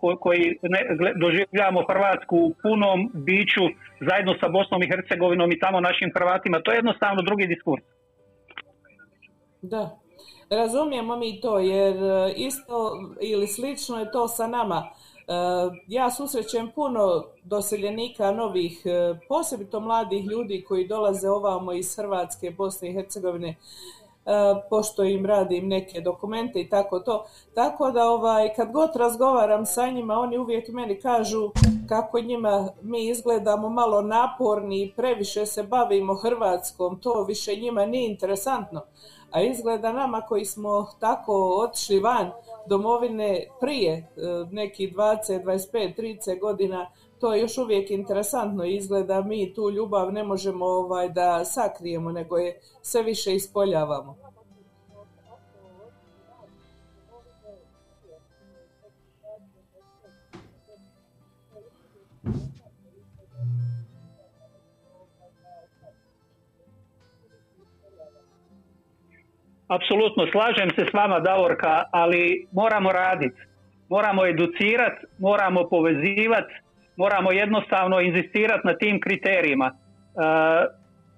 [0.00, 0.80] ko- koji ne,
[1.16, 3.64] doživljavamo Hrvatsku u punom biću
[4.08, 6.60] zajedno sa Bosnom i Hercegovinom i tamo našim Hrvatima.
[6.60, 7.82] To je jednostavno drugi diskurs.
[9.62, 9.90] Da,
[10.50, 14.86] razumijemo mi to jer e, isto ili slično je to sa nama.
[14.86, 15.32] E,
[15.86, 22.90] Ja susrećem puno doseljenika novih, e, posebito mladih ljudi koji dolaze ovamo iz Hrvatske, Bosne
[22.90, 23.56] i Hercegovine,
[24.70, 27.26] pošto im radim neke dokumente i tako to.
[27.54, 31.50] Tako da ovaj, kad god razgovaram sa njima, oni uvijek meni kažu
[31.88, 38.10] kako njima mi izgledamo malo naporni i previše se bavimo Hrvatskom, to više njima nije
[38.10, 38.80] interesantno.
[39.30, 42.30] A izgleda nama koji smo tako otišli van
[42.66, 44.08] domovine prije
[44.50, 50.24] nekih 20, 25, 30 godina, to je još uvijek interesantno izgleda mi tu ljubav ne
[50.24, 54.29] možemo ovaj, da sakrijemo, nego je sve više ispoljavamo.
[69.76, 73.40] Apsolutno slažem se s vama Davorka, ali moramo raditi.
[73.88, 76.54] Moramo educirati, moramo povezivati,
[76.96, 79.66] moramo jednostavno inzistirati na tim kriterijima.
[79.66, 79.74] E,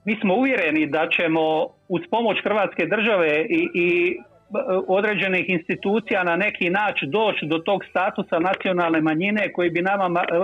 [0.05, 4.19] mi smo uvjereni da ćemo uz pomoć Hrvatske države i, i e,
[4.89, 10.29] određenih institucija na neki način doći do tog statusa nacionalne manjine koji bi nama ma-
[10.33, 10.37] e,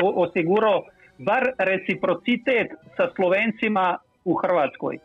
[0.00, 0.84] osigurao
[1.18, 4.98] bar reciprocitet sa Slovencima u Hrvatskoj.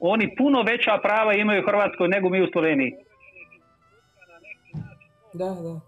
[0.00, 2.92] Oni puno veća prava imaju u Hrvatskoj nego mi u Sloveniji.
[5.32, 5.80] Da, da.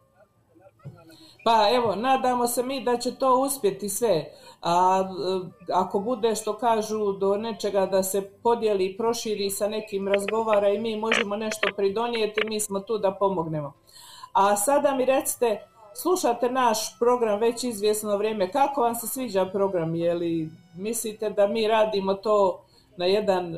[1.44, 4.24] Pa evo, nadamo se mi da će to uspjeti sve.
[4.62, 10.09] A e, ako bude što kažu do nečega da se podijeli i proširi sa nekim
[10.09, 13.72] razgovara i mi možemo nešto pridonijeti, mi smo tu da pomognemo.
[14.32, 15.61] A sada mi recite,
[15.94, 19.94] slušate naš program već izvjesno vrijeme, kako vam se sviđa program?
[19.94, 22.64] Je li mislite da mi radimo to
[22.96, 23.56] na jedan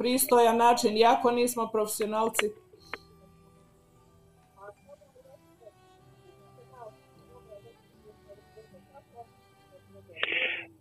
[0.00, 2.46] pristojan način, iako nismo profesionalci?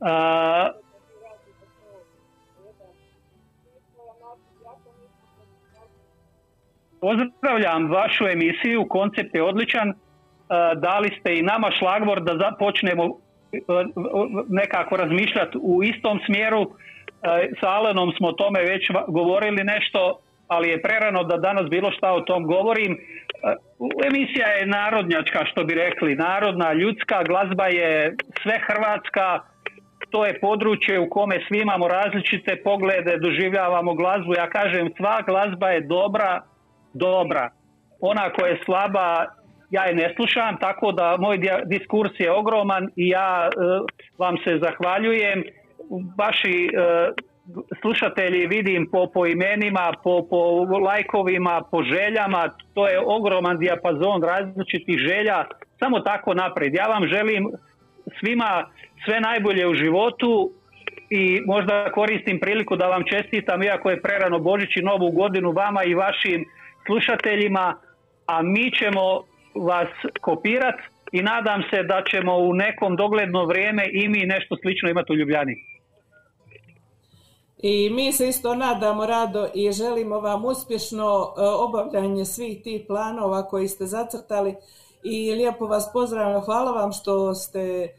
[0.02, 0.70] A,
[7.02, 9.94] Pozdravljam vašu emisiju, koncept je odličan.
[10.76, 13.60] Dali ste i nama šlagvor da započnemo e,
[14.50, 16.72] nekako razmišljati u istom smjeru.
[17.24, 21.92] E, Sa Alenom smo o tome već govorili nešto, ali je prerano da danas bilo
[21.92, 22.94] šta o tom govorim.
[22.94, 23.00] E,
[24.08, 29.40] Emisija je narodnjačka, što bi rekli, narodna, ljudska, glazba je sve hrvatska,
[30.12, 34.34] to je područje u kome svi imamo različite poglede, doživljavamo glazbu.
[34.34, 36.42] Ja kažem, sva glazba je dobra,
[36.94, 37.50] dobra.
[38.02, 39.26] Ona koja je slaba,
[39.70, 43.50] ja je ne slušam, tako da moj diskurs je ogroman i ja e,
[44.18, 45.44] vam se zahvaljujem.
[46.18, 46.70] Vaši e,
[47.82, 50.40] slušatelji vidim po, po imenima, po, po
[50.80, 55.46] lajkovima, po željama, to je ogroman dijapazon različitih želja,
[55.80, 56.74] samo tako naprijed.
[56.74, 57.52] Ja vam želim
[58.20, 58.66] svima
[59.06, 60.52] sve najbolje u životu
[61.10, 65.84] i možda koristim priliku da vam čestitam, iako je prerano Božić i Novu godinu vama
[65.84, 66.46] i vašim
[66.86, 67.76] slušateljima,
[68.26, 69.22] a mi ćemo
[69.56, 69.90] vas
[70.22, 75.14] kopirati i nadam se da ćemo u nekom dogledno vrijeme i mi nešto slično imati
[75.14, 75.56] u Ljubljani.
[77.62, 83.48] I mi se isto nadamo rado i želimo vam uspješno e, obavljanje svih tih planova
[83.48, 84.56] koji ste zacrtali
[85.04, 86.42] i lijepo vas pozdravljam.
[86.42, 87.90] Hvala vam što ste e,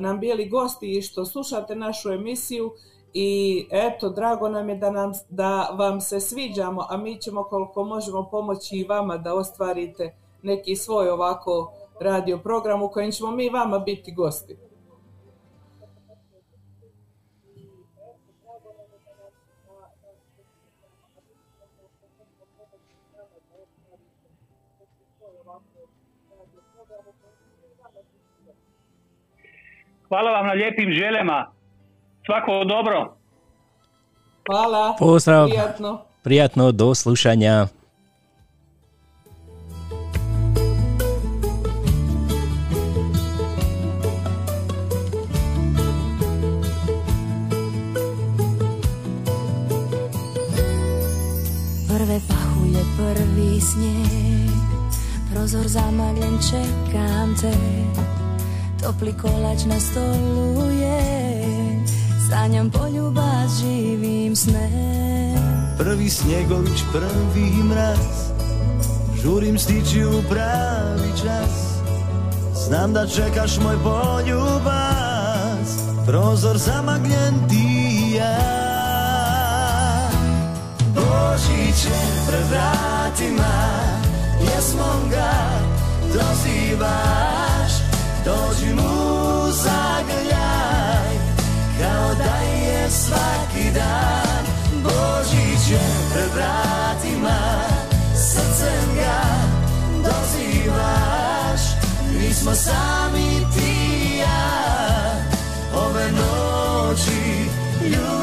[0.00, 2.72] nam bili gosti i što slušate našu emisiju
[3.14, 7.84] i eto, drago nam je da, nam, da vam se sviđamo, a mi ćemo koliko
[7.84, 13.48] možemo pomoći i vama da ostvarite neki svoj ovako radio program u kojem ćemo mi
[13.48, 14.56] vama biti gosti.
[30.12, 31.52] Hvala vam na lijepim željama.
[32.26, 33.16] Svako dobro.
[34.46, 34.96] Hvala.
[34.98, 35.48] Pozdrav.
[35.48, 36.00] Prijatno.
[36.22, 37.66] Prijatno, do slušanja.
[51.88, 54.50] Prve pahulje, prvi snijeg
[55.34, 57.52] Prozor zamagljen, čekam te
[58.82, 61.02] Topli kolač na stolu je
[62.30, 64.70] Sanjam poljubac, živim sne
[65.78, 68.32] Prvi snjegović, prvi mraz
[69.22, 71.78] Žurim stići u pravi čas.
[72.66, 75.70] Znam da čekaš moj poljubas
[76.06, 77.66] Prozor zamagljen ti
[78.10, 78.38] i ja.
[80.94, 83.54] Božić je pred vratima
[84.40, 85.32] Jesmom ga
[86.12, 87.41] dozivaš
[88.24, 91.14] Dođi mu zagrljaj
[91.80, 94.44] Kao da je svaki dan.
[94.82, 95.80] Božić je
[96.12, 97.38] pred vratima
[98.14, 99.22] Srcem ga
[99.96, 101.60] dozivaš.
[102.20, 103.72] Nismo sami ti
[104.14, 104.62] i ja
[105.74, 107.50] Ove noći
[107.84, 108.21] ljubav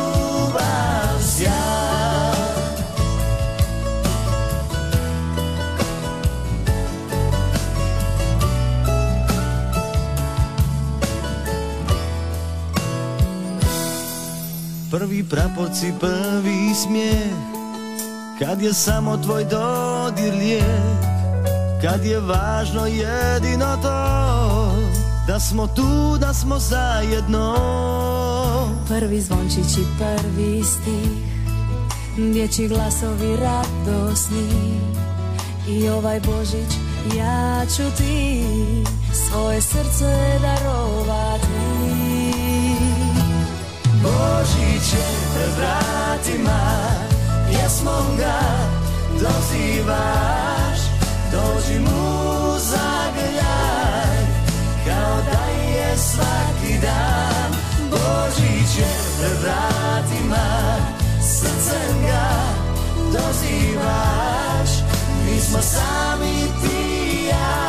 [15.00, 17.34] Prvi praporci, prvi smijeh.
[18.40, 20.64] Kad je samo tvoj dodir lijek
[21.82, 24.76] Kad je važno jedino to
[25.28, 27.56] Da smo tu, da smo zajedno.
[28.88, 31.12] Prvi zvončić i prvi stih
[32.34, 34.80] Dječji glasovi radosni.
[35.70, 36.74] I ovaj Božić
[37.18, 38.44] ja ću ti
[39.14, 41.59] Svoje srce darovati
[44.04, 46.62] Božić je pred vratima
[47.50, 48.40] Pjesmom ga
[49.12, 50.80] dozivaš.
[51.32, 54.18] Dođi mu zagrljaj
[54.86, 57.52] Kao da je svaki dan.
[57.92, 60.48] Božić je pred vratima
[61.22, 62.30] Srcem ga
[62.98, 64.70] dozivaš.
[65.26, 67.69] Nismo sami ti i ja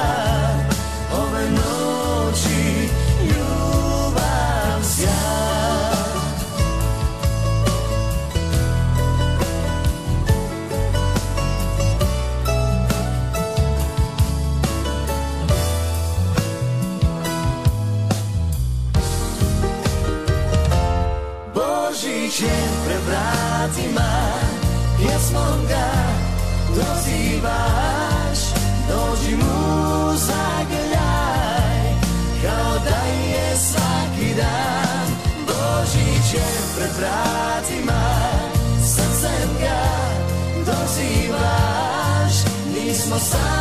[27.41, 28.39] bivaš
[28.89, 31.95] Dođi mu zagrljaj
[32.43, 35.09] Kao da je svaki dan.
[35.47, 38.03] Božić je pred vratima
[38.85, 39.81] Srcem ga
[40.67, 42.35] dozivaš.
[42.75, 43.60] Nismo sami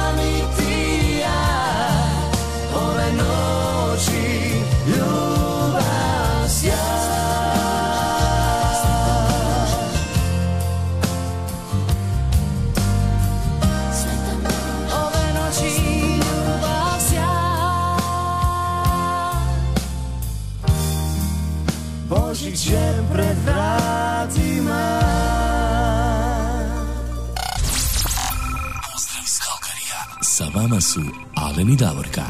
[30.69, 30.99] vama su
[31.35, 32.21] Alen i Davorka.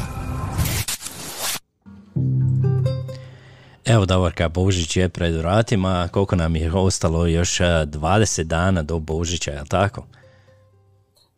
[3.84, 8.98] Evo Davorka, Božić je pred vratima, koliko nam je ostalo još e, 20 dana do
[8.98, 10.02] Božića, je li tako?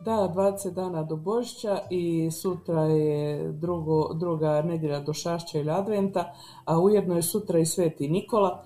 [0.00, 6.34] Da, 20 dana do Božića i sutra je drugo, druga nedjelja do Šašća ili Adventa,
[6.64, 8.64] a ujedno je sutra i Sveti Nikola.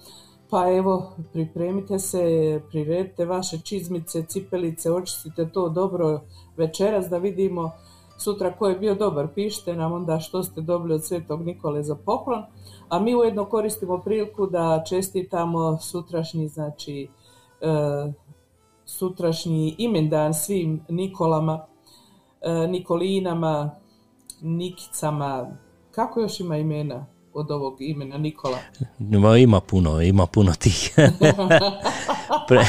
[0.51, 2.20] Pa evo, pripremite se,
[2.70, 6.20] priredite vaše čizmice, cipelice, očistite to dobro
[6.57, 7.72] večeras da vidimo
[8.16, 9.28] sutra ko je bio dobar.
[9.34, 12.42] Pišite nam onda što ste dobili od Svetog Nikole za poklon.
[12.88, 17.08] A mi ujedno koristimo priliku da čestitamo sutrašnji, znači,
[17.60, 18.12] e,
[18.84, 21.66] sutrašnji imendan svim Nikolama,
[22.40, 23.70] e, Nikolinama,
[24.40, 25.46] Nikicama,
[25.90, 27.06] kako još ima imena
[27.37, 28.59] od ovog imena Nikola?
[28.99, 30.95] Ma, Ima puno, ima puno tih.
[32.49, 32.64] Pre,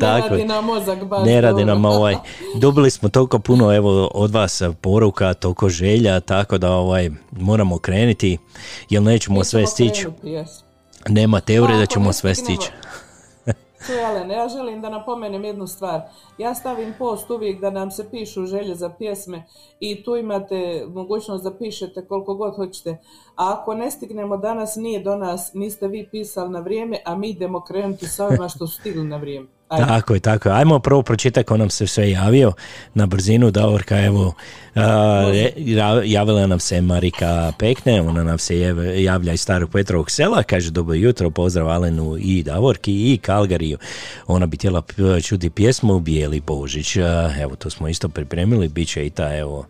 [0.00, 2.16] Ne radi nam mozak baš Ne radi nam ovaj.
[2.56, 8.38] Dobili smo toliko puno evo od vas poruka, toliko želja, tako da ovaj moramo krenuti,
[8.90, 10.06] jer nećemo sve stići.
[11.08, 12.70] Nema teorije da ćemo sve stići.
[13.90, 16.00] Alene, ja želim da napomenem jednu stvar.
[16.38, 19.44] Ja stavim post uvijek da nam se pišu želje za pjesme
[19.80, 22.90] i tu imate mogućnost da pišete koliko god hoćete.
[23.36, 27.28] A ako ne stignemo danas, nije do nas, niste vi pisali na vrijeme, a mi
[27.28, 29.46] idemo krenuti sa ovima što su stigli na vrijeme.
[29.72, 29.86] Ajde.
[29.86, 30.54] Tako je, tako je.
[30.54, 32.52] Ajmo prvo pročitati ko nam se sve javio
[32.94, 33.50] na brzinu.
[33.50, 34.34] Davorka, evo,
[34.74, 34.82] a,
[35.56, 38.58] ja- javila nam se Marika Pekne, ona nam se
[38.96, 43.78] javlja iz Starog Petrovog sela, kaže dobro jutro, pozdrav Alenu i Davorki i Kalgariju.
[44.26, 44.82] Ona bi htjela
[45.22, 46.96] čuti pjesmu Bijeli Božić.
[46.96, 49.66] A, Evo, to smo isto pripremili, bit će i ta, evo,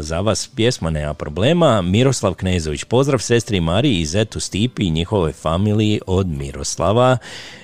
[0.00, 1.82] za vas pjesma nema problema.
[1.82, 7.16] Miroslav Knezović, pozdrav sestri Mariji i zetu Stipi i njihovoj familiji od Miroslava.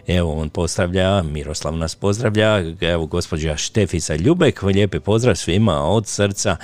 [0.06, 6.56] Evo on pozdravlja, Miroslav nas pozdravlja, evo gospođa Štefica Ljubek, lijepi pozdrav svima od srca.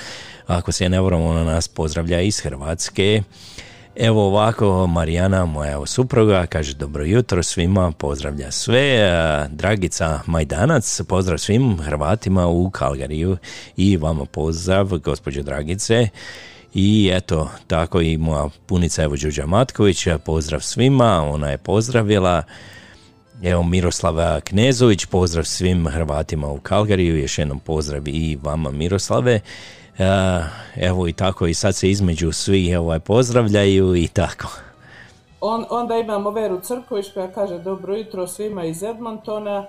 [0.47, 3.23] Ako se ne varam, ona nas pozdravlja iz Hrvatske.
[3.97, 8.81] Evo ovako, Marijana, moja supruga, kaže dobro jutro svima, pozdravlja sve.
[8.81, 13.37] E, Dragica Majdanac, pozdrav svim Hrvatima u Kalgariju
[13.77, 16.09] i vama pozdrav, gospođo Dragice.
[16.75, 22.43] I eto, tako i moja punica evo Đuđa Matković, pozdrav svima, ona je pozdravila.
[23.43, 29.41] Evo Miroslava Knezović, pozdrav svim Hrvatima u Kalgariju, još jednom pozdrav i vama Miroslave.
[30.77, 34.49] Evo i tako i sad se između svi ovaj, pozdravljaju i tako.
[35.41, 39.67] On, onda imamo Veru Crković koja kaže dobro jutro svima iz Edmontona.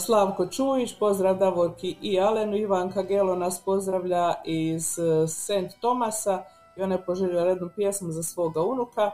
[0.00, 2.56] Slavko Čujić, pozdrav Davorki i Alenu.
[2.56, 5.80] Ivanka Gelo nas pozdravlja iz e, St.
[5.80, 6.42] Tomasa
[6.76, 9.10] i ona je poželjela jednu pjesmu za svoga unuka.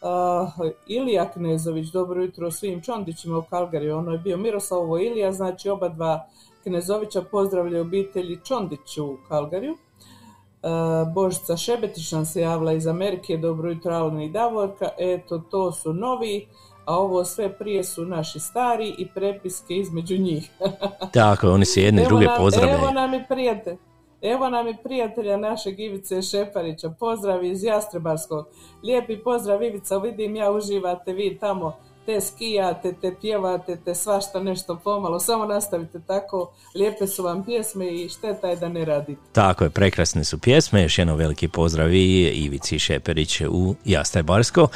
[0.00, 3.96] Uh, Ilija Knezović, dobro jutro svim Čondićima u Kalgariju.
[3.96, 6.26] Ono je bio Miroslavovo Ilija, znači oba dva
[6.62, 9.72] Knezovića pozdravljaju obitelji Čondić u Kalgariju.
[9.72, 15.72] Uh, Božica Šebetić nam se javila iz Amerike, dobro jutro Alena i Davorka, eto to
[15.72, 16.48] su novi,
[16.84, 20.50] a ovo sve prije su naši stari i prepiske između njih.
[21.12, 22.78] Tako, oni se jedni Evo druge pozdravljaju.
[22.78, 23.76] Evo nam i prijatelj.
[24.22, 26.90] Evo nam i prijatelja našeg Ivice Šeparića.
[26.90, 28.46] Pozdrav iz Jastrebarskog.
[28.82, 31.76] Lijepi pozdrav Ivica, vidim ja uživate vi tamo.
[32.08, 35.20] Te skijate, te pjevate, te svašta nešto pomalo.
[35.20, 36.50] Samo nastavite tako.
[36.74, 39.20] Lijepe su vam pjesme i šteta je da ne radite.
[39.32, 44.68] Tako je, prekrasne su pjesme, još jednom veliki pozdrav i Ivici Šeperić u Jastrebarsko.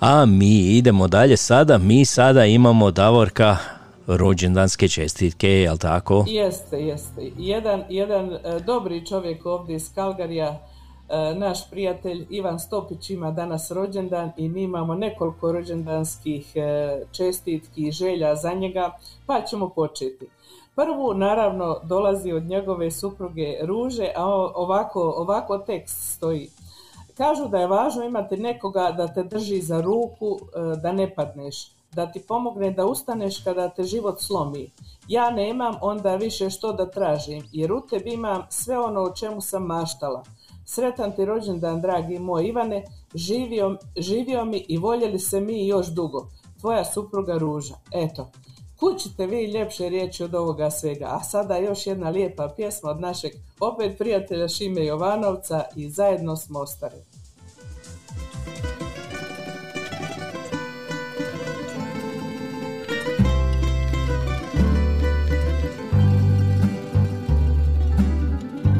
[0.00, 3.56] A mi idemo dalje sada, mi sada imamo Davorka
[4.06, 6.24] rođendanske čestitke, jel tako?
[6.28, 7.30] Jeste, jeste.
[7.38, 10.68] Jedan, jedan e, dobri čovjek ovdje iz Kalgarija,
[11.36, 17.92] naš prijatelj Ivan Stopić ima danas rođendan i mi imamo nekoliko rođendanskih e, čestitki i
[17.92, 20.26] želja za njega, pa ćemo početi.
[20.76, 26.48] Prvu, naravno, dolazi od njegove supruge Ruže, a ovako, ovako tekst stoji.
[27.16, 31.72] Kažu da je važno imati nekoga da te drži za ruku, e, da ne padneš,
[31.92, 34.70] da ti pomogne da ustaneš kada te život slomi.
[35.08, 39.40] Ja nemam onda više što da tražim, jer u tebi imam sve ono o čemu
[39.40, 40.22] sam maštala.
[40.64, 42.84] Sretan ti rođendan, dragi moj Ivane,
[43.14, 46.28] živio, živio mi i voljeli se mi još dugo.
[46.60, 47.74] Tvoja supruga Ruža.
[47.92, 48.30] Eto,
[48.82, 51.06] Kud ćete vi ljepše riječi od ovoga svega?
[51.10, 56.60] A sada još jedna lijepa pjesma od našeg opet prijatelja Šime Jovanovca i zajedno smo
[56.60, 56.96] ostali.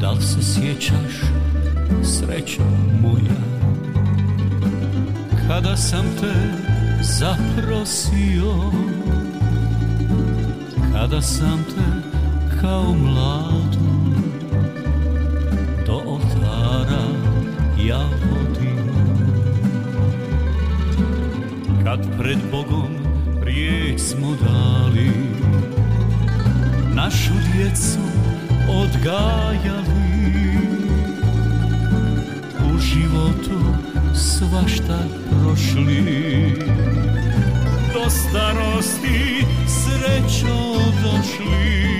[0.01, 1.21] Da li se sjećaš,
[2.03, 2.63] srećo
[3.01, 3.39] moja,
[5.47, 6.33] kada sam te
[7.01, 8.71] zaprosio,
[10.93, 12.13] kada sam te
[12.61, 13.93] kao mladu
[15.85, 17.05] do oltara
[17.85, 18.93] ja vodio.
[21.83, 22.95] Kad pred Bogom
[23.41, 25.11] riječ smo dali,
[26.95, 27.99] našu djecu
[28.69, 30.52] odgajali
[32.75, 33.59] u životu
[34.15, 34.99] svašta
[35.29, 36.55] prošli.
[37.93, 40.55] Do starosti srećo
[41.03, 41.93] došli.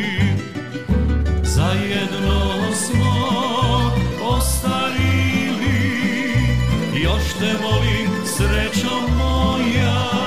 [1.44, 3.14] Zajedno smo
[4.24, 5.74] ostarili.
[7.04, 10.23] Još te volim srećo moja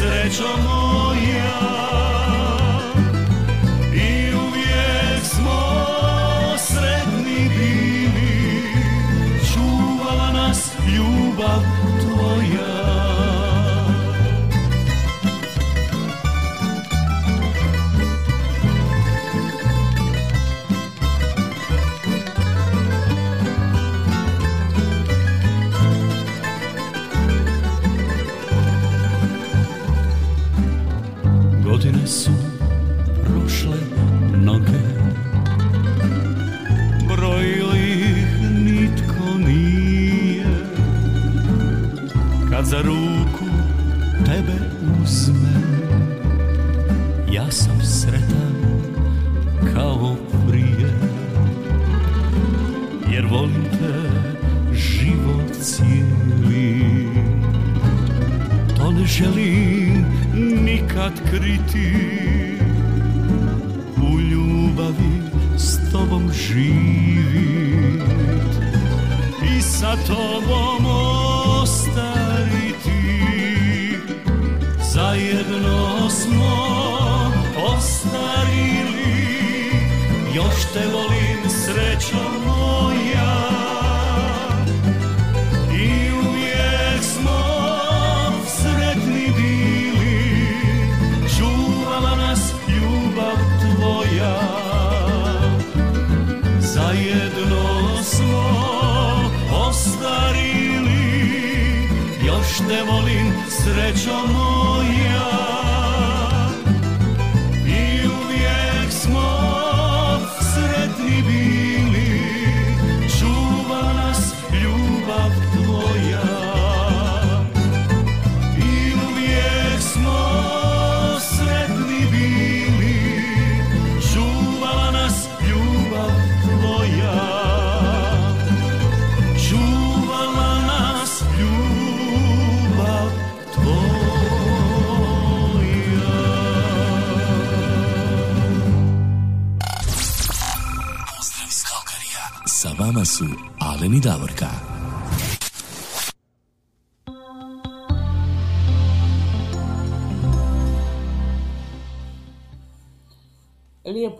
[0.00, 1.09] srećo moja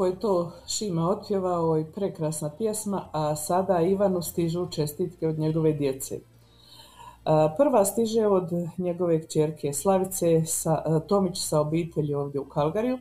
[0.01, 5.73] Lijepo je to Šime otpjevao i prekrasna pjesma, a sada Ivanu stižu čestitke od njegove
[5.73, 6.21] djece.
[7.57, 8.49] Prva stiže od
[8.79, 12.99] njegove kćerke Slavice sa, Tomić sa obitelji ovdje u Kalgariju,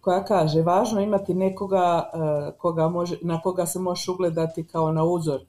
[0.00, 2.10] koja kaže važno imati nekoga
[2.58, 5.40] koga može, na koga se možeš ugledati kao na uzor.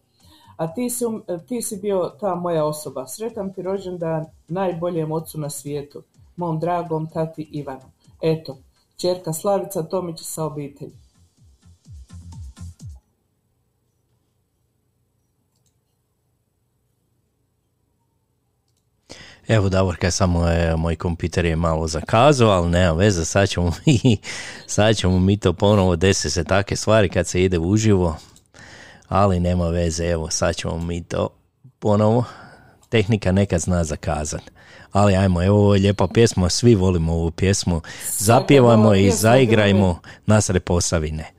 [0.58, 3.08] A ti si, um- ti si bio ta moja osoba.
[3.08, 6.04] Sretan ti rođendan najboljem ocu na svijetu,
[6.36, 7.92] mom dragom tati Ivanu.
[8.22, 8.58] Eto,
[9.02, 10.92] Čerka Slavica Tomić sa obitelji.
[19.48, 24.18] Evo Davorka, samo je, moj kompiter je malo zakazao, ali nema veze, sad ćemo mi,
[24.68, 28.18] sad ćemo mi to ponovo, desi se take stvari kad se ide uživo,
[29.08, 31.30] ali nema veze, evo sad ćemo mi to
[31.80, 32.24] ponovo,
[32.90, 34.59] tehnika nekad zna zakazati
[34.92, 37.82] ali ajmo, evo ovo je lijepa pjesma, svi volimo ovu pjesmu,
[38.18, 41.39] zapjevajmo i zaigrajmo nas Posavine.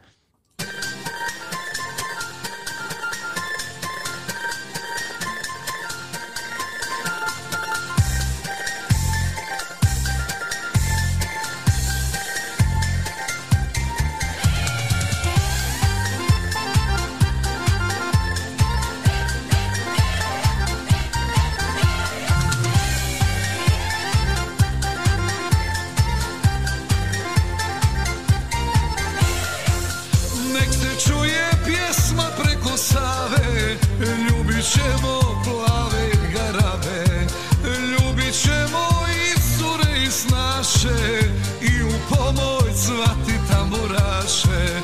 [40.11, 41.21] snaše
[41.63, 44.81] i u pomoć zvati tamburaše,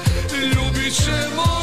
[0.54, 1.55] ljubit ćemo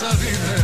[0.00, 0.59] salirme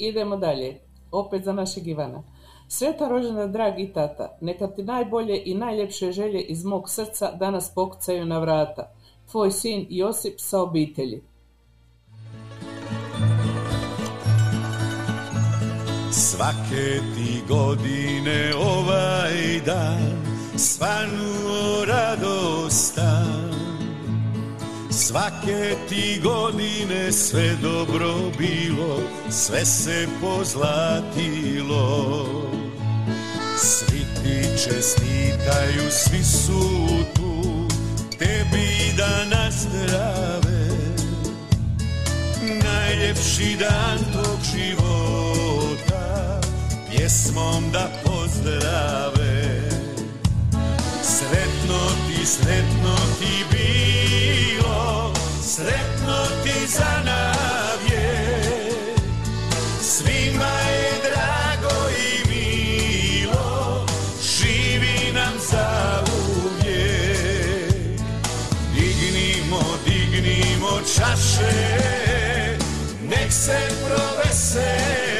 [0.00, 0.80] Idemo dalje.
[1.10, 2.22] Opet za našeg Ivana.
[2.68, 8.26] Sveta rođena, dragi tata, neka ti najbolje i najljepše želje iz mog srca danas pokucaju
[8.26, 8.92] na vrata.
[9.30, 11.22] Tvoj sin Josip sa obitelji.
[16.12, 20.22] Svake ti godine ovaj dan
[20.56, 23.19] svanuo radostan
[25.10, 28.98] Svake ti godine sve dobro bilo,
[29.30, 31.76] sve se pozlatilo.
[33.58, 37.68] Svi ti čestitaju, svi su tu,
[38.18, 40.68] tebi da nazdrave.
[42.64, 46.40] Najljepši dan tog života,
[46.90, 49.60] pjesmom da pozdrave.
[51.02, 54.09] Sretno ti, sretno ti bilo,
[55.60, 58.42] sretno ti za navje.
[59.82, 63.86] Svima je drago i milo,
[64.22, 68.00] živi nam za uvijek.
[68.74, 71.52] Dignimo, dignimo čaše,
[73.08, 75.19] nek se proveseli.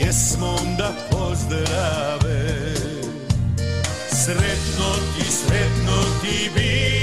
[0.00, 2.74] Pjesmom da pozdrave.
[4.08, 6.99] Sretno ti, sretno ti bilo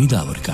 [0.00, 0.52] I Davorka.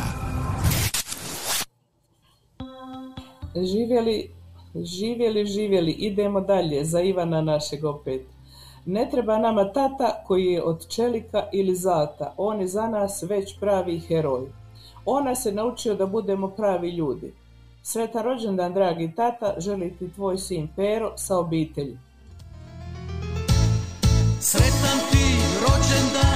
[3.55, 4.31] Živjeli,
[4.75, 8.23] živjeli, živjeli, idemo dalje za Ivana našeg opet.
[8.87, 13.59] Ne treba nama tata koji je od čelika ili zata, on je za nas već
[13.61, 14.47] pravi heroj.
[15.05, 17.33] On nas je naučio da budemo pravi ljudi.
[17.83, 21.99] Sretan rođendan, dragi tata, želi ti tvoj sin Pero sa obitelji.
[24.41, 25.27] Sretan ti
[25.61, 26.36] rođendan,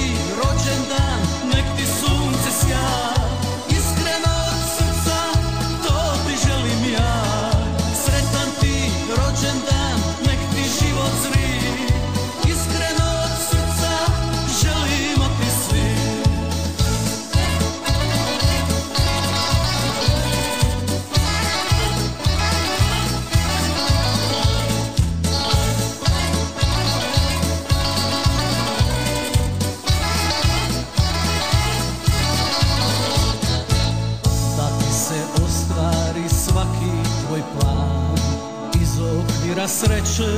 [39.71, 40.31] sreće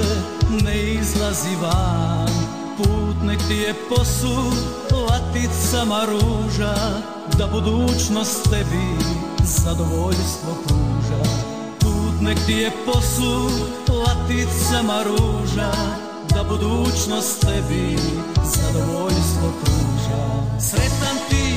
[0.63, 2.29] ne izlazi van.
[2.77, 4.57] Put nek ti je posud
[4.91, 6.75] laticama ruža
[7.37, 9.03] Da budućnost tebi
[9.43, 11.23] zadovoljstvo pruža.
[11.79, 15.71] Put nek ti je posud laticama ruža
[16.33, 17.97] Da budućnost tebi
[18.43, 20.23] zadovoljstvo pruža.
[20.59, 21.52] Sretan ti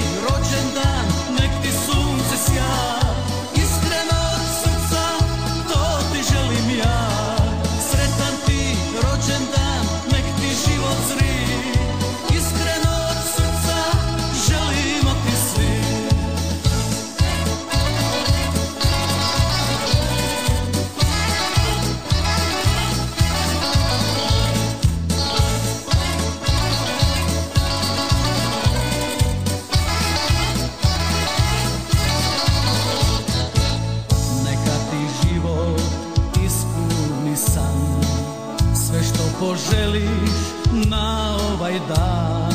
[41.88, 42.53] dan.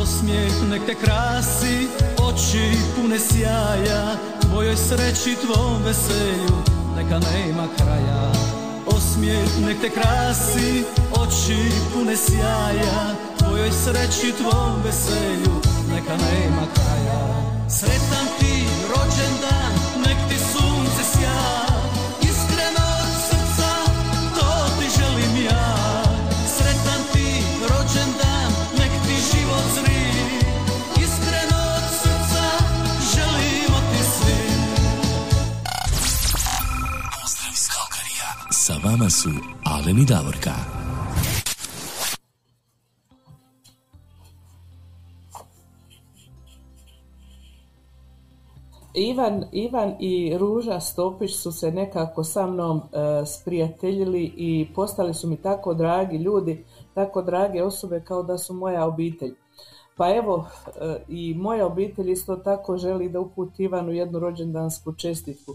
[0.00, 4.16] Osmijeh nek te krasi, oči pune sjaja.
[4.40, 6.56] Tvojoj sreći, tvom veselju,
[6.96, 8.32] neka nema kraja.
[8.86, 13.14] Osmijeh nek te krasi, oči pune sjaja.
[13.38, 15.54] Tvojoj sreći, tvom veselju,
[15.94, 17.22] neka nema kraja.
[17.68, 19.61] Sretan ti rođendan,
[38.92, 39.30] vama su
[39.64, 40.50] Alen i Davorka.
[48.94, 55.28] Ivan, Ivan i Ruža Stopić su se nekako sa mnom e, sprijateljili i postali su
[55.28, 56.64] mi tako dragi ljudi,
[56.94, 59.34] tako drage osobe kao da su moja obitelj.
[59.96, 60.46] Pa evo,
[60.80, 65.54] e, i moja obitelj isto tako želi da uputi Ivanu jednu rođendansku čestitku.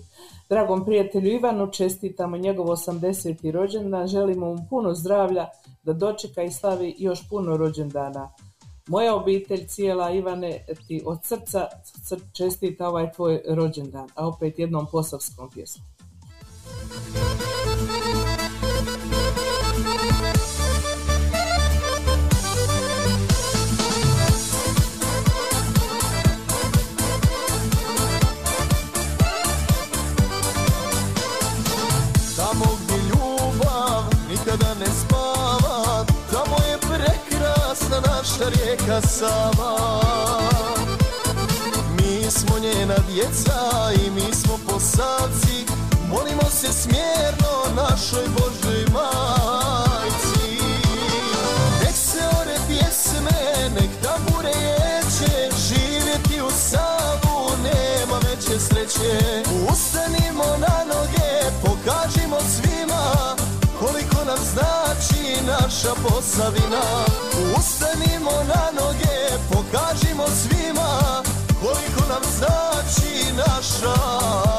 [0.50, 3.52] Dragom prijatelju Ivanu čestitamo njegov 80.
[3.52, 5.48] rođendan, želimo mu puno zdravlja,
[5.84, 8.30] da dočeka i slavi još puno rođendana.
[8.88, 14.88] Moja obitelj cijela Ivane ti od srca sr- čestita ovaj tvoj rođendan, a opet jednom
[14.92, 15.88] posavskom pjesmom.
[38.40, 40.02] Naša rijeka Sava
[41.98, 45.66] Mi smo njena djeca i mi smo posavci
[46.10, 50.62] Molimo se smjerno našoj Božoj majci.
[51.84, 55.50] Nek se ore pjesme, nek tambure ječe.
[55.68, 59.47] Živjeti u Savu nema veće sreće
[65.68, 66.82] naša Posavina.
[67.60, 69.18] Ustanimo na noge,
[69.52, 71.24] pokažimo svima
[71.62, 74.57] Koliko nam znači naša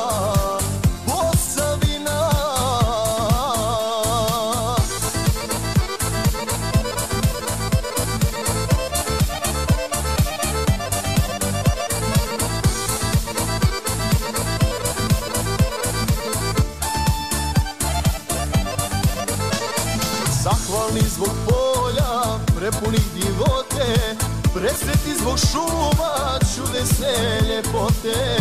[25.58, 28.36] Zbog šuma, čudesne ljepote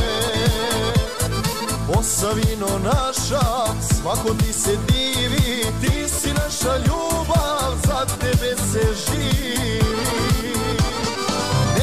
[1.93, 9.81] Posavino naša, svako ti se divi Ti si naša ljubav, za tebe se živi.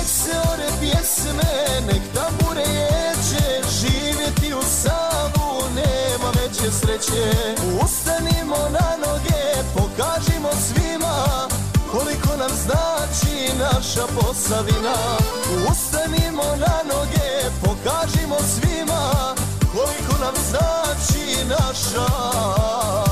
[0.06, 7.56] Se ore pjesme, nek tambure ječe Živjeti u Savu nema veće sreće.
[7.84, 10.83] Ustanimo na noge, pokažimo nam
[12.64, 14.94] znači naša posavina
[15.70, 19.34] Ustanimo na noge, pokažimo svima
[19.72, 23.03] Koliko nam znači naša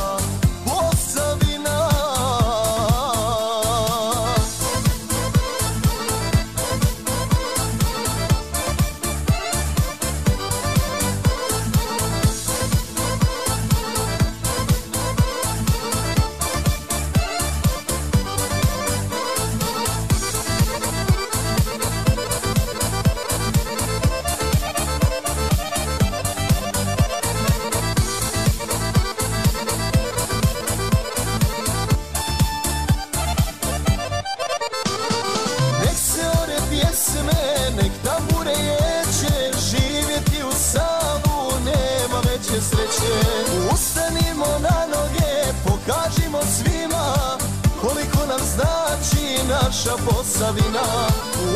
[49.84, 50.82] naša posavina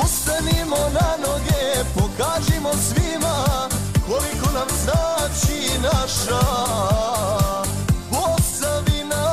[0.04, 3.68] Ustanimo na noge, pokažimo svima
[4.06, 6.40] Koliko nam znači naša
[8.10, 9.24] posavina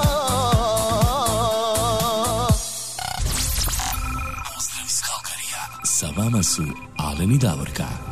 [4.56, 5.64] Pozdrav iz Kalkarija.
[5.84, 6.64] Sa vama su
[6.98, 8.03] Alen i Davorka.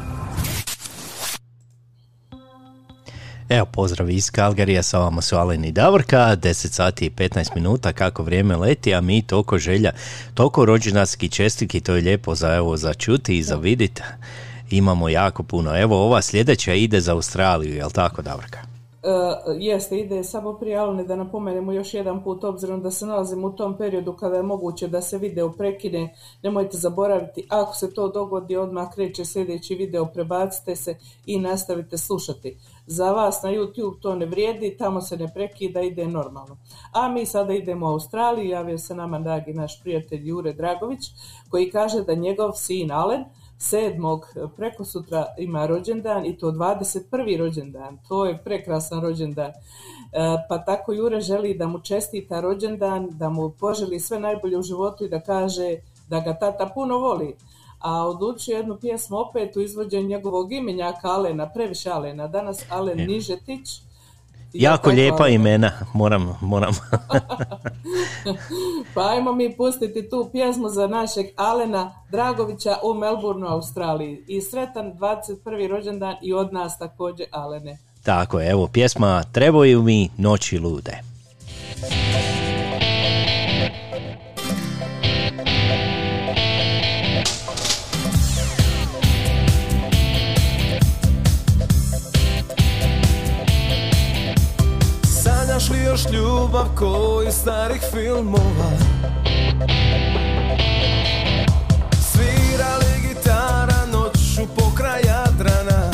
[3.51, 7.93] Evo, pozdrav iz Kalgarija, sa vama su Alen i Davorka, 10 sati i 15 minuta,
[7.93, 9.91] kako vrijeme leti, a mi toliko želja,
[10.33, 14.01] toliko rođendanski čestitki, to je lijepo za, evo, za čuti i za vidjeti.
[14.69, 15.81] Imamo jako puno.
[15.81, 18.59] Evo, ova sljedeća ide za Australiju, jel tako, Davorka?
[19.03, 19.09] E,
[19.59, 23.51] jeste, ide samo prije Alene da napomenemo još jedan put, obzirom da se nalazimo u
[23.51, 28.57] tom periodu kada je moguće da se video prekine, nemojte zaboraviti, ako se to dogodi,
[28.57, 30.95] odmah kreće sljedeći video, prebacite se
[31.25, 32.57] i nastavite slušati.
[32.85, 36.57] Za vas na YouTube to ne vrijedi, tamo se ne prekida, ide normalno.
[36.93, 41.01] A mi sada idemo u Australiju, javio se nama dragi naš prijatelj Jure Dragović,
[41.49, 43.23] koji kaže da njegov sin Alen,
[43.61, 44.25] sedmog
[44.55, 47.37] preko sutra ima rođendan i to 21.
[47.37, 47.97] rođendan.
[48.07, 49.51] To je prekrasan rođendan.
[49.51, 49.53] E,
[50.49, 55.05] Pa tako Jure želi da mu čestita rođendan, da mu poželi sve najbolje u životu
[55.05, 55.75] i da kaže
[56.09, 57.35] da ga tata puno voli.
[57.79, 62.27] A odlučio jednu pjesmu opet u izvođenju njegovog imenjaka Alena, previše Alena.
[62.27, 62.97] Danas Alen.
[63.07, 63.90] Nižetić.
[64.53, 66.73] Jako tako, lijepa imena, moram, moram.
[68.93, 74.23] Pa ajmo mi pustiti tu pjesmu za našeg Alena Dragovića u Melbourneu, Australiji.
[74.27, 75.67] I sretan 21.
[75.67, 77.77] rođendan i od nas također Alene.
[78.03, 81.01] Tako je, evo pjesma Trebaju mi noći lude.
[95.91, 98.71] Još ljubav ko starih filmova.
[102.11, 105.91] Svira li gitara noću pokraj Jadrana.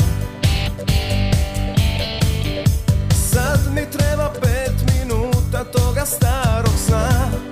[3.30, 7.47] Sad mi treba pet minuta toga starog sna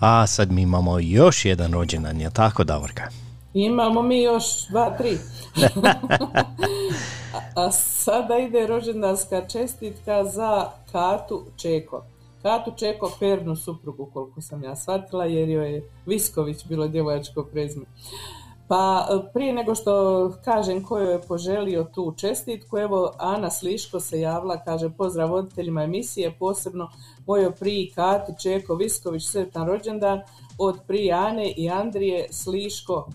[0.00, 3.08] A sad mi imamo još jedan rođendan, je tako Davorka?
[3.54, 5.18] Imamo mi još dva, tri.
[7.56, 12.02] a, sada ide rođendanska čestitka za Katu Čeko.
[12.42, 17.86] Katu Čeko, pernu suprugu, koliko sam ja shvatila, jer joj je Visković bilo djevojačko prezime.
[18.70, 19.92] Pa e, prije nego što
[20.44, 26.36] kažem ko je poželio tu čestitku, evo Ana Sliško se javila, kaže pozdrav voditeljima emisije,
[26.38, 26.90] posebno
[27.26, 30.20] mojoj priji Kati Čeko Visković, sretan rođendan
[30.58, 33.08] od prije Ane i Andrije Sliško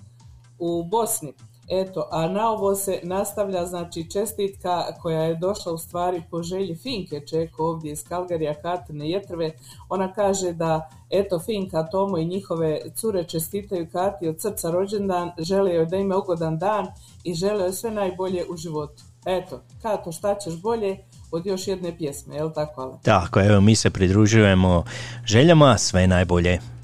[0.59, 1.33] u Bosni.
[1.69, 6.75] Eto, a na ovo se nastavlja znači čestitka koja je došla u stvari po želji
[6.75, 9.51] Finke Čeko ovdje iz Kalgarija Katine Jetrve.
[9.89, 15.73] Ona kaže da eto Finka, Tomo i njihove cure čestitaju Kati od srca rođendan, žele
[15.73, 16.85] joj da ima ugodan dan
[17.23, 19.03] i žele joj sve najbolje u životu.
[19.25, 20.97] Eto, Kato, šta ćeš bolje
[21.31, 22.99] od još jedne pjesme, jel tako?
[23.03, 24.83] Tako, evo mi se pridružujemo
[25.25, 26.74] željama, sve najbolje.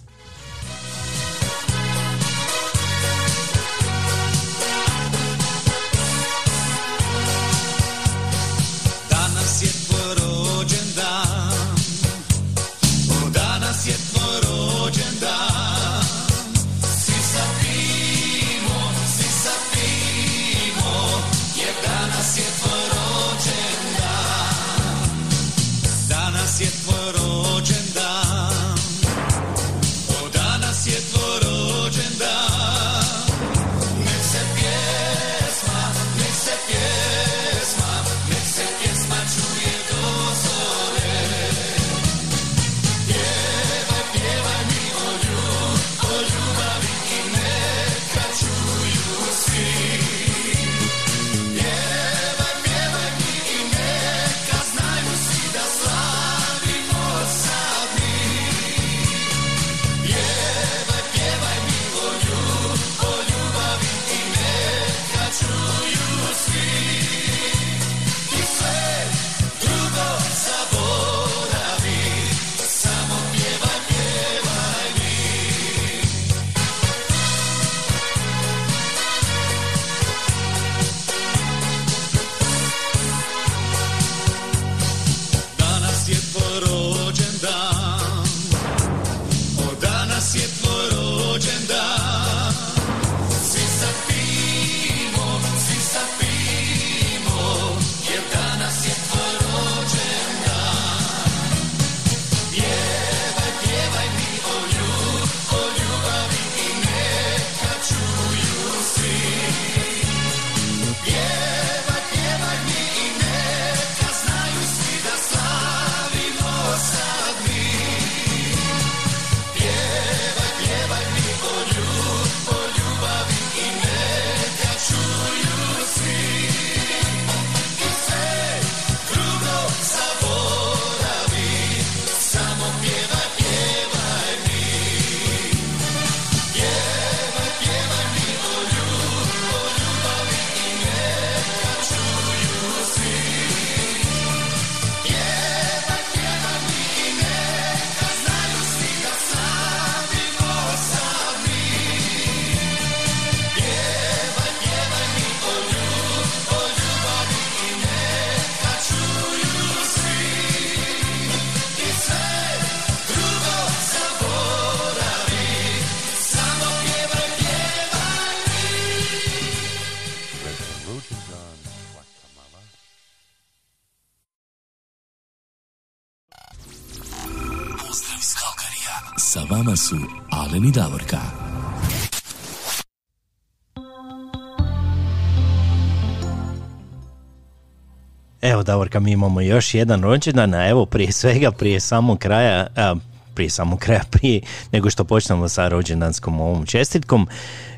[188.41, 192.95] Evo Davorka, mi imamo još jedan rođendan, a evo prije svega, prije samog kraja, a,
[193.33, 194.41] prije samog kraja, prije
[194.71, 197.27] nego što počnemo sa rođendanskom ovom čestitkom,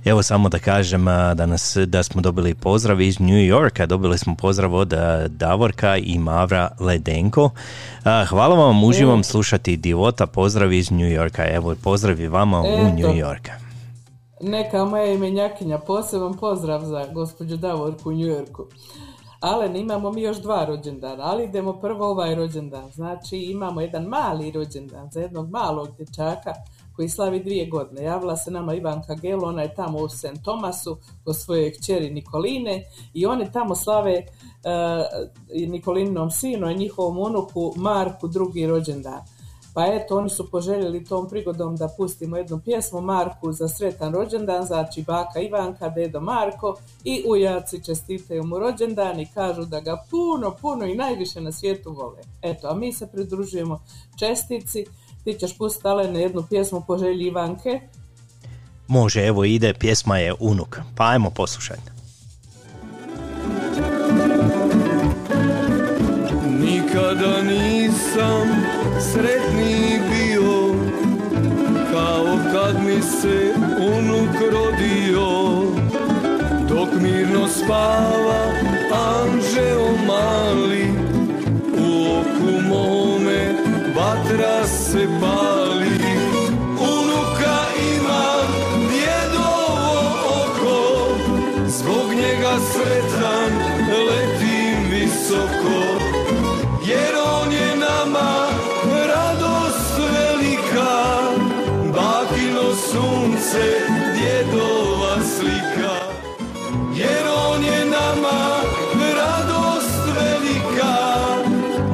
[0.06, 4.18] evo samo da kažem a, da, nas, da smo dobili pozdrav iz New Yorka, dobili
[4.18, 7.50] smo pozdrav od a, Davorka i Mavra Ledenko.
[8.04, 12.66] A, hvala vam, uživam slušati Divota, pozdrav iz New Yorka, evo pozdrav i vama u
[12.66, 12.84] Eto.
[12.84, 13.52] New Yorka.
[14.42, 18.66] Neka moja imenjakinja, poseban pozdrav za gospođu Davorku u New Yorku.
[19.44, 22.92] Alen, imamo mi još dva rođendana, ali idemo prvo ovaj rođendan.
[22.92, 26.54] Znači, imamo jedan mali rođendan za jednog malog dječaka
[26.96, 28.04] koji slavi dvije godine.
[28.04, 30.44] Javila se nama Ivanka Gelo, ona je tamo u St.
[30.44, 32.84] Tomasu kod svoje kćeri Nikoline
[33.14, 39.22] i oni tamo slave uh, Nikolininom sinu i njihovom unuku Marku drugi rođendan.
[39.74, 44.64] Pa eto, oni su poželjeli tom prigodom da pustimo jednu pjesmu Marku za sretan rođendan,
[44.66, 50.56] znači baka Ivanka, dedo Marko i ujaci čestitaju mu rođendan i kažu da ga puno,
[50.62, 52.22] puno i najviše na svijetu vole.
[52.42, 53.84] Eto, a mi se pridružujemo
[54.20, 54.86] čestici.
[55.24, 57.82] Ti ćeš pustiti Alene jednu pjesmu po želji Ivanke.
[58.88, 60.80] Može, evo ide, pjesma je Unuk.
[60.96, 62.03] Pa ajmo poslušati.
[66.94, 68.48] Nikada nisam
[69.00, 70.76] sretniji bio
[71.92, 75.28] Kao kad mi se unuk rodio.
[76.70, 78.46] Dok mirno spava
[78.92, 80.88] anđeo mali
[81.78, 83.56] U oku mome
[83.96, 86.00] vatra se pali.
[86.70, 87.60] Unuka
[87.96, 88.48] imam
[88.90, 91.16] djedovo oko
[91.68, 93.52] Zbog njega sretan
[94.08, 96.13] letim visoko
[103.54, 105.94] sunce, djedova slika.
[106.96, 108.62] Jer on je nama
[109.16, 110.96] radost velika,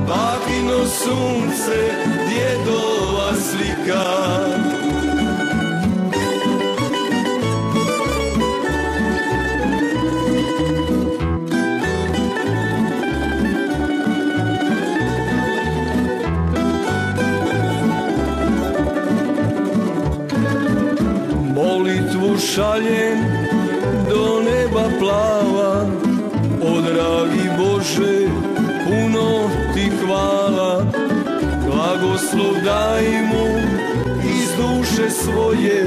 [0.08, 1.92] bakino sunce,
[2.30, 4.49] djedova slika.
[22.56, 23.20] Šaljem
[24.10, 25.86] do neba plava.
[26.62, 28.28] O dragi Bože,
[28.86, 30.86] puno ti hvala.
[31.66, 33.48] Blagoslov daj mu
[34.40, 35.86] iz duše svoje.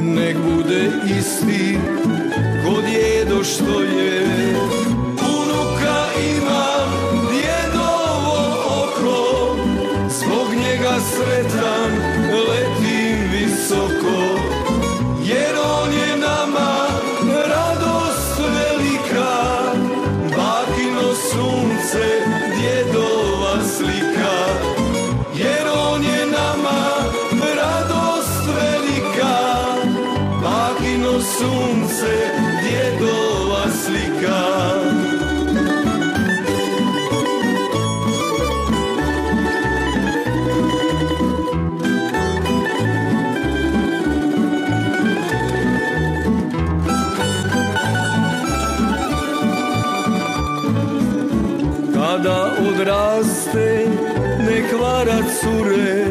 [0.00, 1.78] Nek bude isti
[2.64, 4.26] ko djedo što je
[55.46, 56.06] cure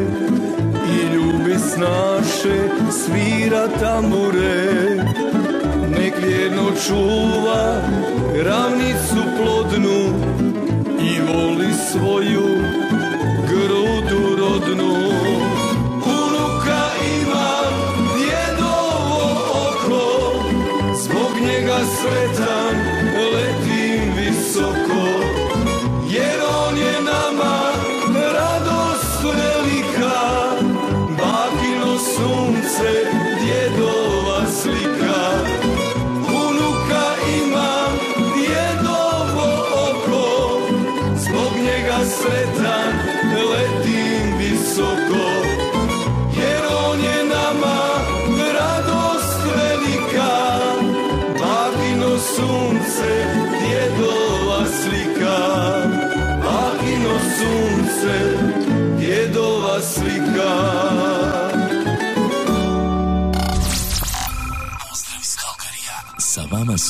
[0.92, 2.58] i ljubi snaše
[2.90, 4.64] svira tambure
[5.88, 7.80] nek vjerno čuva
[8.44, 10.00] ravnicu plodnu
[11.00, 12.46] i voli svoju
[13.48, 14.94] grudu rodnu.
[16.04, 16.82] Unuka
[17.20, 17.74] imam
[18.16, 19.20] djedovo
[19.68, 20.34] oko
[21.02, 22.55] zbog njega sretan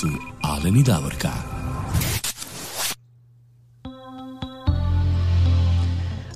[0.00, 0.06] su
[0.42, 1.28] Alen i Davorka.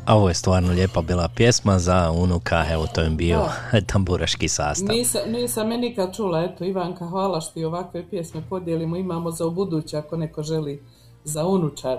[0.06, 3.44] A ovo je stvarno lijepa bila pjesma za unuka, evo to je bio
[3.92, 4.96] tamburaški sastav.
[4.96, 9.46] Nisam, nisam me nikad čula, eto Ivanka, hvala što i ovakve pjesme podijelimo, imamo za
[9.46, 10.82] ubuduće ako neko želi
[11.24, 11.98] za unučar.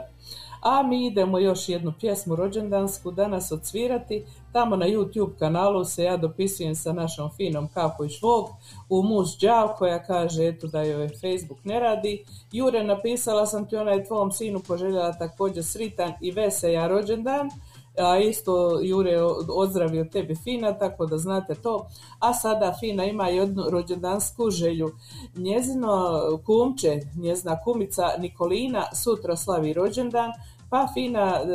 [0.62, 4.26] A mi idemo još jednu pjesmu rođendansku danas odsvirati.
[4.52, 8.50] Tamo na YouTube kanalu se ja dopisujem sa našom finom Kapo i Švog
[8.90, 12.26] u muž Đav koja kaže eto da joj Facebook ne radi.
[12.52, 17.50] Jure, napisala sam ti ona je tvom sinu poželjela također sritan i veselja rođendan.
[17.98, 19.22] a isto Jure
[19.56, 21.88] ozdravio tebi Fina, tako da znate to.
[22.20, 24.92] A sada Fina ima jednu rođendansku želju.
[25.36, 30.32] Njezino kumče, njezina kumica Nikolina sutra slavi rođendan,
[30.72, 31.46] pa Fina e,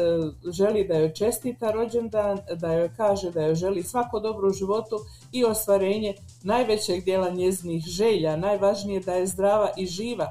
[0.53, 4.97] želi da joj čestita rođendan, da joj kaže da joj želi svako dobro u životu
[5.33, 8.37] i ostvarenje najvećeg dijela njezinih želja.
[8.37, 10.27] Najvažnije da je zdrava i živa.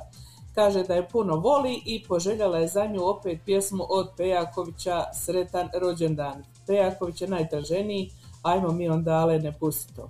[0.56, 5.70] Kaže da je puno voli i poželjela je za nju opet pjesmu od Pejakovića Sretan
[5.82, 6.44] rođendan.
[6.68, 8.10] Pejaković je najtraženiji,
[8.42, 10.10] ajmo mi onda ale ne pusti to.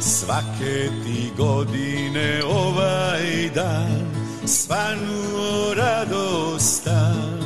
[0.00, 4.17] Svake ti godine ovaj dan
[4.48, 7.38] svanuo radostan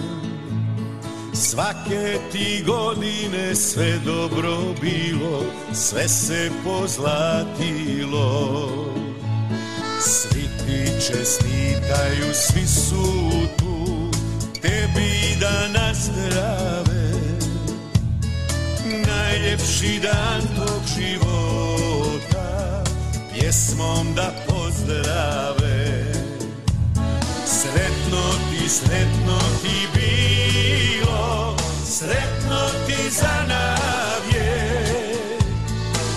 [1.35, 8.29] Svake ti godine sve dobro bilo, sve se pozlatilo.
[10.01, 14.11] Svi ti čestitaju, svi su tu,
[14.61, 17.13] tebi da nazdrave.
[19.07, 22.85] Najljepši dan tog života,
[23.33, 26.22] pjesmom da pozdrave
[27.63, 34.85] Sretno ti, sretno ti bilo, sretno ti za navje.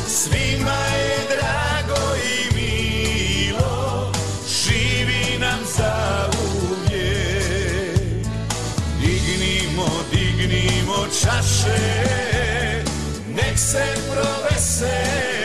[0.08, 4.12] Svima je drago i milo,
[4.48, 6.30] živi nam za
[6.62, 8.26] uvijek.
[9.00, 12.84] Dignimo, dignimo čaše,
[13.36, 15.45] nek se proveseli.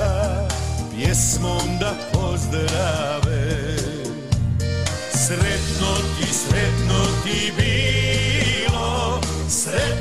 [1.11, 3.75] Pjesmom da pozdrave.
[5.11, 10.00] Sretno ti, sretno ti bilo Sretno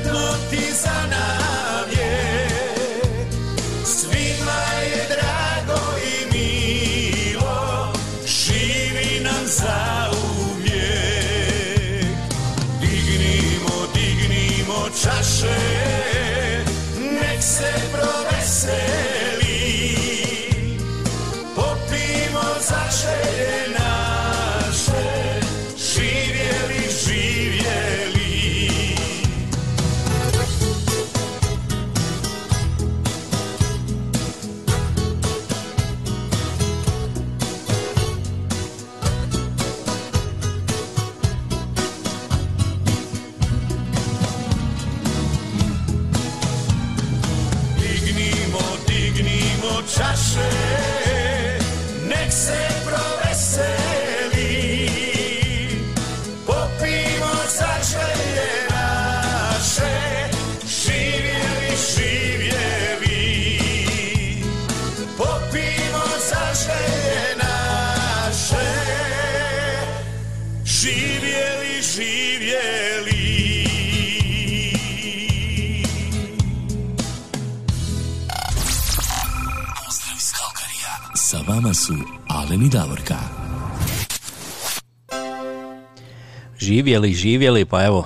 [86.91, 88.05] Živjeli, živjeli, pa evo,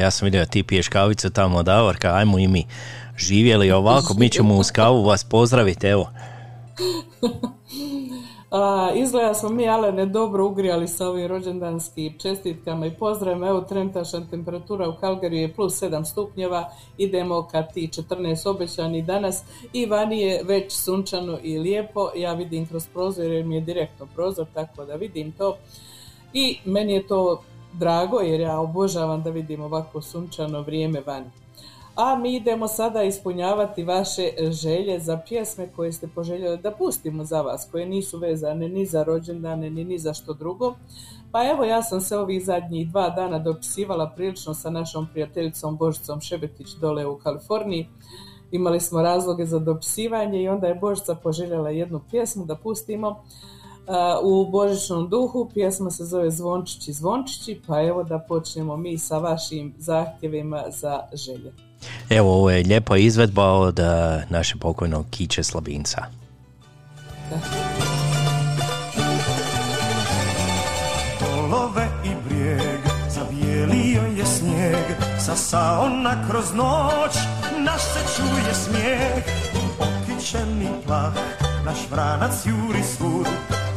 [0.00, 2.66] ja sam vidio ti piješ kavicu tamo Davorka, ajmo i mi.
[3.18, 6.10] Živjeli ovako, mi ćemo uz kavu vas pozdraviti, evo.
[8.50, 13.48] A, izgleda smo mi Alene dobro ugrijali sa ovim rođendanskim čestitkama i pozdravima.
[13.48, 16.70] Evo trenutačna temperatura u Kalgariju je plus 7 stupnjeva.
[16.98, 19.42] Idemo ka ti 14 obećani danas
[19.72, 22.10] i vani je već sunčano i lijepo.
[22.16, 25.56] Ja vidim kroz prozor jer mi je direktno prozor tako da vidim to.
[26.32, 27.42] I meni je to
[27.72, 31.30] drago jer ja obožavam da vidim ovako sunčano vrijeme vani.
[31.96, 37.42] A mi idemo sada ispunjavati vaše želje za pjesme koje ste poželjeli da pustimo za
[37.42, 40.74] vas, koje nisu vezane ni za rođendane, ni ni za što drugo.
[41.32, 46.20] Pa evo, ja sam se ovih zadnjih dva dana dopisivala prilično sa našom prijateljicom Božicom
[46.20, 47.88] Šebetić dole u Kaliforniji.
[48.50, 53.24] Imali smo razloge za dopisivanje i onda je Božica poželjela jednu pjesmu da pustimo
[54.22, 55.50] u božićnom duhu.
[55.54, 61.52] Pjesma se zove Zvončići, zvončići, pa evo da počnemo mi sa vašim zahtjevima za želje.
[62.10, 63.86] Evo, ovo je lijepa izvedba od uh,
[64.30, 66.02] naše pokojnog Kiće Slabinca.
[71.20, 74.84] Dolove i brijeg, zabijelio je snijeg,
[75.18, 77.16] sasao na kroz noć,
[77.58, 79.24] naš se čuje smijeh,
[79.78, 83.26] okićeni plah, naš vranac juri svud,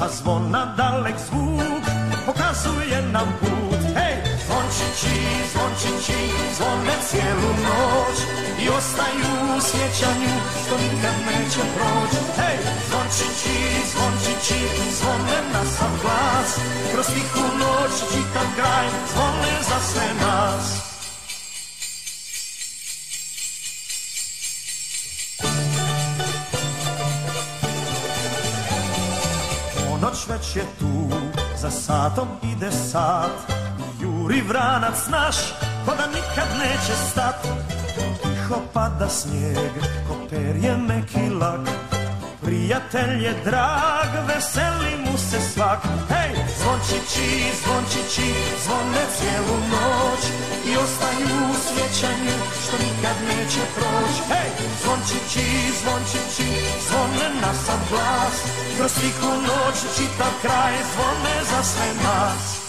[0.02, 1.84] a zvona dalek zvuk,
[2.26, 3.82] pokazuje nam put.
[3.98, 5.16] Hej, zvončići,
[5.52, 6.20] zvončići,
[6.58, 8.18] zvone cijelu noć
[8.64, 12.22] i ostaju u sjećanju što nikad neće proći.
[12.40, 12.58] Hej,
[12.90, 13.58] zvončići,
[13.92, 14.60] zvončići,
[14.98, 16.50] zvone na sam glas,
[16.92, 20.95] kroz tihu noć čitav kraj, zvone za sve nas.
[30.16, 31.10] Ponoć već je tu,
[31.58, 33.52] za satom ide sat
[34.02, 35.36] Juri vranac naš,
[35.86, 37.36] ko da nikad neće stat.
[38.24, 39.72] Tiho pada snijeg,
[40.08, 41.95] ko perje meki lak
[42.46, 45.82] Prijatelj je drag, veseli mu se svak.
[46.14, 47.30] Hej, zvončići,
[47.62, 48.30] zvončići,
[48.64, 50.24] zvone cijelu noć
[50.70, 54.52] I ostaju u sjećanju, što nikad neće proći Hej,
[54.82, 55.48] zvončići,
[55.82, 56.50] zvončići,
[56.88, 58.36] zvone na sam glas.
[58.78, 62.65] Kroz tihu noć čitav kraj, zvone za sve nas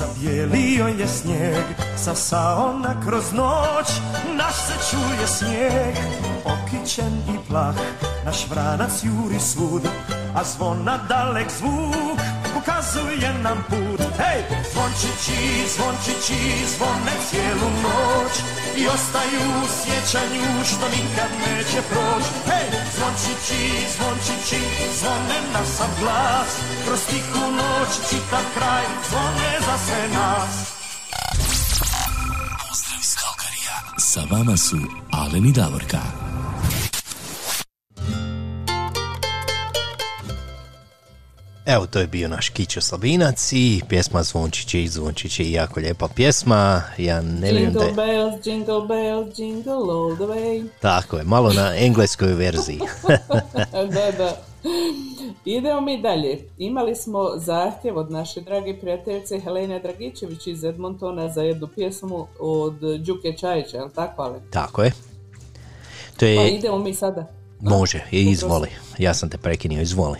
[0.00, 1.64] zabijelio je snijeg,
[1.96, 3.88] sasao na kroz noć,
[4.34, 5.96] naš se čuje smijeh,
[6.44, 7.74] okićen i plah,
[8.24, 9.82] naš vranac juri svud,
[10.34, 12.20] a zvona dalek zvuk,
[12.58, 14.00] ukazuje nam put.
[14.18, 22.30] Hej, zvončići, zvončići, zvone cijelu noć i ostaju u sjećanju što nikad neće proći.
[22.50, 23.62] Hej, zvončići,
[23.96, 24.60] zvončići,
[25.00, 26.50] zvone na sam glas,
[26.86, 30.54] kroz tihu noć čitav kraj, zvone za sve nas.
[32.68, 33.76] Pozdrav iz Kalkarija.
[33.98, 34.76] Sa vama su
[35.10, 36.29] Alen i Davorka.
[41.74, 46.82] Evo, to je bio naš Kićo Slabinac i pjesma Zvončići i Zvončići, jako lijepa pjesma.
[46.98, 48.12] Ja ne vjerujem da Jingle je...
[48.14, 50.68] bells, jingle bells, jingle all the way.
[50.80, 52.80] Tako je, malo na engleskoj verziji.
[53.94, 54.36] da, da.
[55.44, 56.38] Idemo mi dalje.
[56.58, 62.74] Imali smo zahtjev od naše drage prijateljice Helene Dragičević iz Edmontona za jednu pjesmu od
[63.00, 64.40] Đuke Čajića, je li tako, ale?
[64.50, 64.90] Tako je.
[66.16, 66.50] To Pa je...
[66.50, 67.26] idemo mi sada.
[67.60, 68.68] Može, izvoli.
[68.98, 70.18] Ja sam te prekinio, izvoli.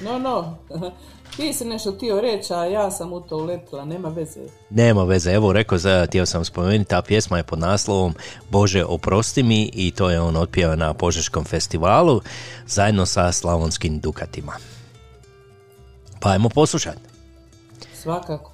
[0.00, 0.58] No, no.
[1.36, 4.40] Ti si nešto htio reći, a ja sam u to uletila, nema veze.
[4.70, 8.14] Nema veze, evo rekao, za, htio sam spomenuti, ta pjesma je pod naslovom
[8.50, 12.20] Bože oprosti mi i to je on otpjeva na Požeškom festivalu
[12.66, 14.52] zajedno sa Slavonskim Dukatima.
[16.20, 17.00] Pa ajmo poslušati.
[17.94, 18.52] Svakako.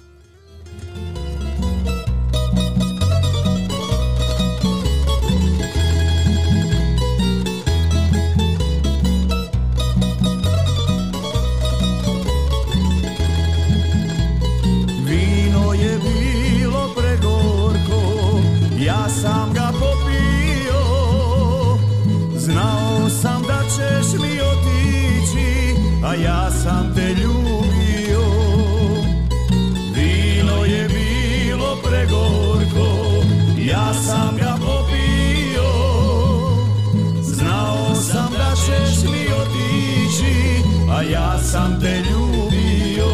[41.11, 43.13] Ja sam te ljubio.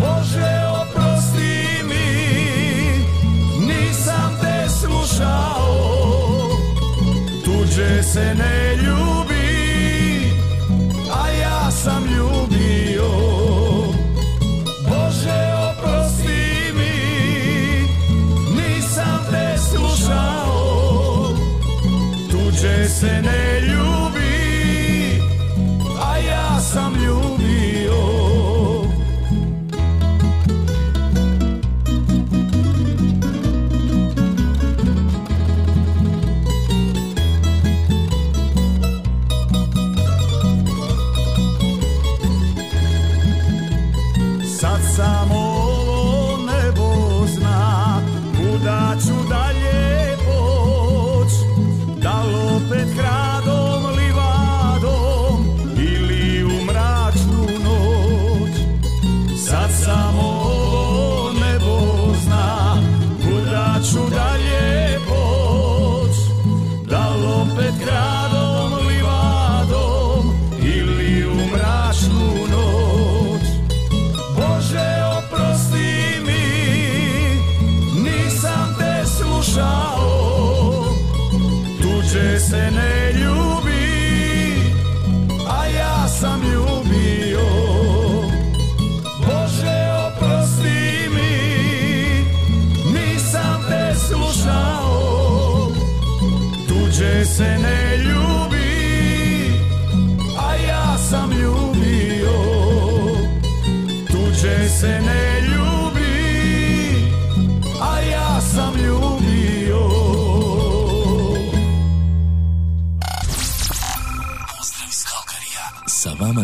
[0.00, 2.06] Bože oprosti mi,
[3.66, 6.48] nisam te slušao,
[7.44, 10.32] tuđe se ne ljubi,
[11.12, 13.10] a ja sam ljubio.
[14.88, 16.96] Bože oprosti mi,
[18.62, 21.28] nisam te slušao,
[22.30, 23.37] tuđe se ne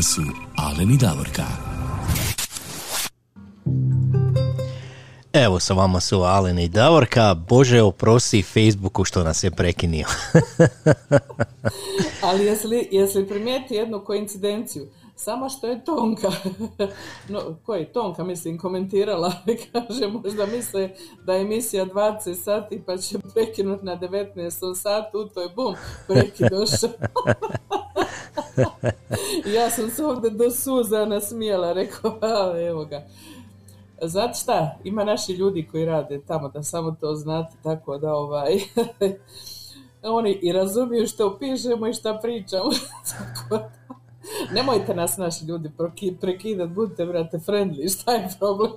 [0.04, 0.22] su
[0.56, 1.42] Alen i Davorka.
[5.32, 7.34] Evo sa vama su Alen i Davorka.
[7.48, 10.06] Bože, oprosti Facebooku što nas je prekinio.
[12.22, 14.86] Ali jesi li, jesi li primijeti jednu koincidenciju?
[15.16, 16.30] Samo što je Tonka,
[17.28, 19.32] no, koji Tonka mislim komentirala,
[19.72, 20.90] kaže možda misle
[21.26, 25.74] da je emisija 20 sati pa će prekinuti na 19 satu, u to je bum,
[26.06, 26.90] preki došao.
[26.90, 27.83] I
[29.56, 33.02] ja sam se ovdje do suza nasmijela, rekao, a, evo ga.
[34.02, 38.58] Znate šta, ima naši ljudi koji rade tamo, da samo to znate, tako da ovaj...
[40.02, 42.70] Oni i razumiju što pišemo i što pričamo.
[44.54, 48.72] Nemojte nas naši ljudi proki- prekidat, budite brate friendly, šta je problem?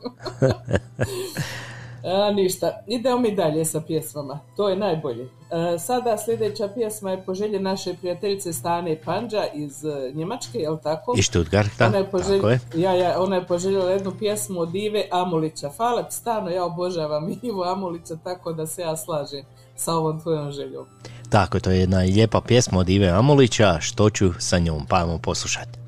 [2.08, 5.24] A, ništa, idemo mi dalje sa pjesmama, to je najbolje.
[5.24, 10.78] E, sada sljedeća pjesma je po želji naše prijateljice Stane Panđa iz e, Njemačke, jel
[10.84, 11.14] tako?
[11.18, 12.38] Iz Stuttgarta, Ona je, poželj...
[12.38, 12.60] tako je.
[12.76, 15.70] Ja, ja, ona je poželjela jednu pjesmu od Ive Amulića.
[15.78, 20.86] Hvala stano, ja obožavam Ivu Amulića, tako da se ja slažem sa ovom tvojom željom.
[21.30, 25.18] Tako, to je jedna lijepa pjesma od Ive Amulića, što ću sa njom, pa ajmo
[25.18, 25.87] poslušati.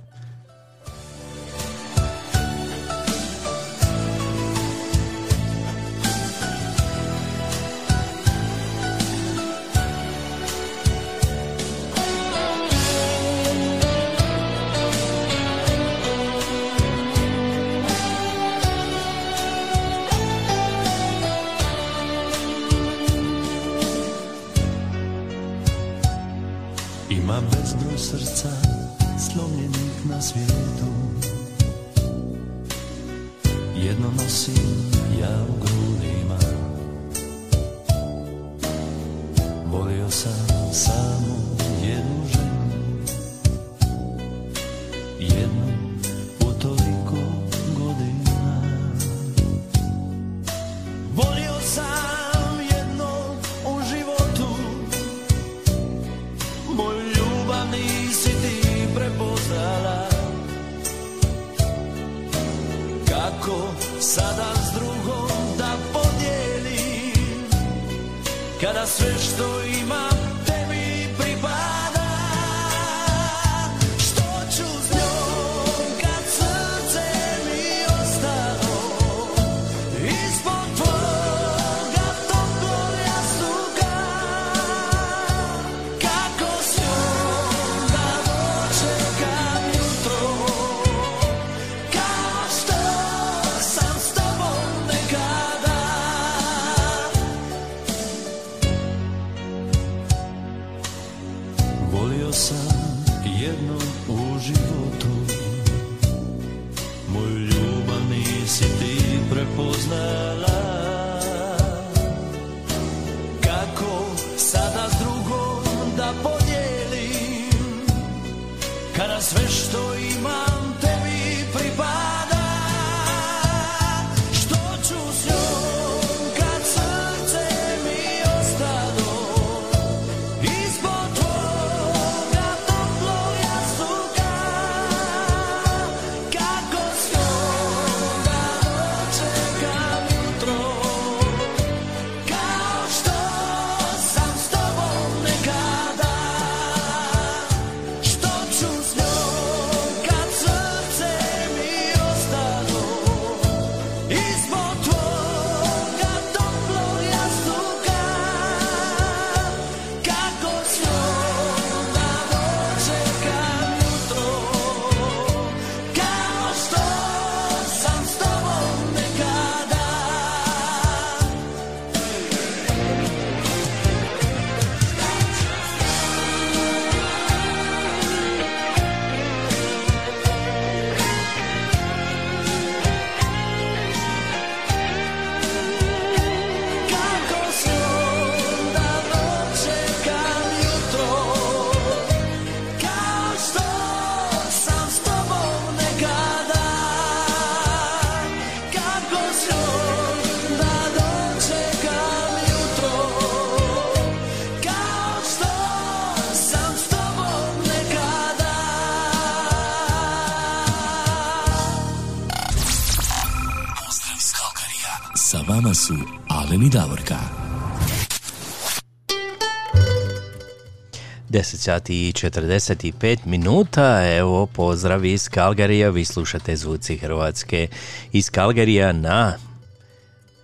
[221.40, 227.68] 10 sati i 45 minuta, evo pozdrav iz Kalgarija, vi slušate Zvuci Hrvatske
[228.12, 229.34] iz Kalgarija na,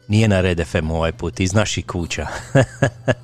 [0.07, 2.27] nije na Red FM ovaj put, iz naših kuća.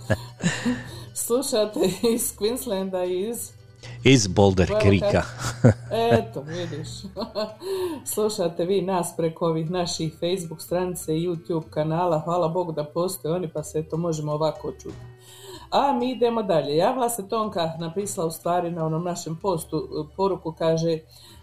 [1.25, 1.79] Slušate
[2.13, 3.51] iz Queenslanda i iz...
[4.03, 5.23] iz Boulder Krika.
[6.13, 6.89] Eto, vidiš.
[8.13, 12.19] Slušate vi nas preko ovih naših Facebook stranice i YouTube kanala.
[12.19, 15.10] Hvala Bogu da postoje oni, pa se eto možemo ovako čuti.
[15.71, 16.75] A mi idemo dalje.
[16.77, 20.99] Javila se Tonka, napisala u stvari na onom našem postu e, poruku, kaže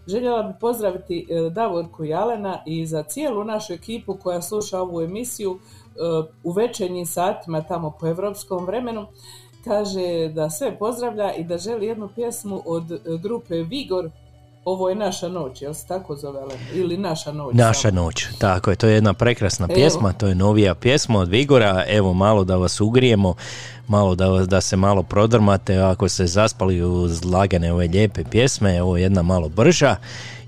[0.07, 5.03] Željela bi pozdraviti e, Davorku i Alena i za cijelu našu ekipu koja sluša ovu
[5.03, 5.59] emisiju e,
[6.45, 9.07] u večernjim satima tamo po evropskom vremenu.
[9.65, 14.11] Kaže da sve pozdravlja i da želi jednu pjesmu od grupe Vigor.
[14.69, 16.59] Ovo je naša noć, jel se tako zove Alen?
[16.75, 17.55] Ili naša noć?
[17.55, 19.75] Naša noć, tako je, to je jedna prekrasna Evo.
[19.75, 23.35] pjesma, to je novija pjesma od Vigora, evo malo da vas ugrijemo,
[23.87, 28.83] malo da, vas- da se malo prodrmate, ako ste zaspali uz lagane ove lijepe pjesme,
[28.83, 29.97] ovo je jedna malo brža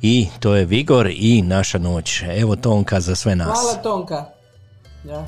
[0.03, 3.59] i to je Vigor i Naša noć, evo Tonka za sve nas.
[3.61, 4.25] Hvala Tonka.
[5.05, 5.25] Ja.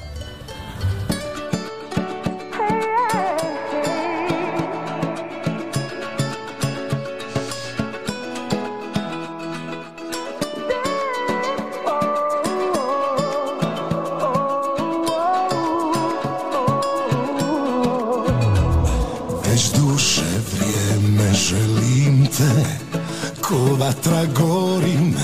[23.82, 25.14] Vatra gorim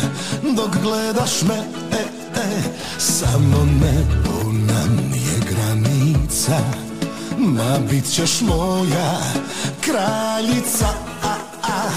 [0.56, 1.54] dok gledaš me
[1.92, 2.02] e,
[2.40, 2.62] e,
[2.98, 6.58] Samo nebo nam je granica.
[7.38, 9.20] Ma bit ćeš moja
[9.80, 10.88] kraljica
[11.24, 11.90] a, a.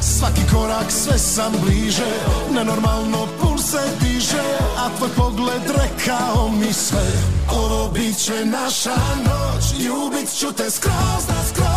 [0.00, 2.12] Svaki korak sve sam bliže
[2.54, 4.42] Nenormalno puls se diže
[4.78, 7.06] A tvoj pogled rekao mi sve.
[7.50, 11.67] Ovo bit će naša noć Ljubit ću te skroz na skroz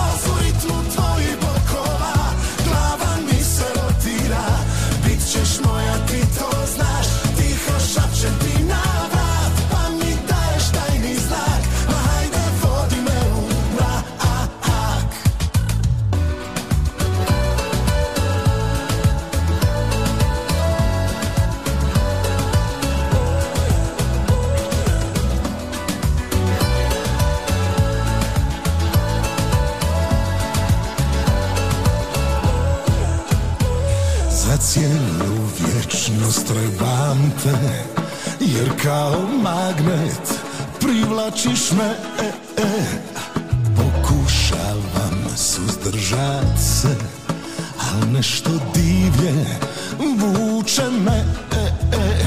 [5.32, 6.51] ćeš moja ti to
[36.22, 37.84] vječnost trebam te
[38.40, 40.42] Jer kao magnet
[40.80, 42.84] privlačiš me e, e.
[43.76, 46.96] Pokušavam suzdržat se
[47.80, 49.46] Al nešto divlje
[50.00, 52.26] vuče me e, e.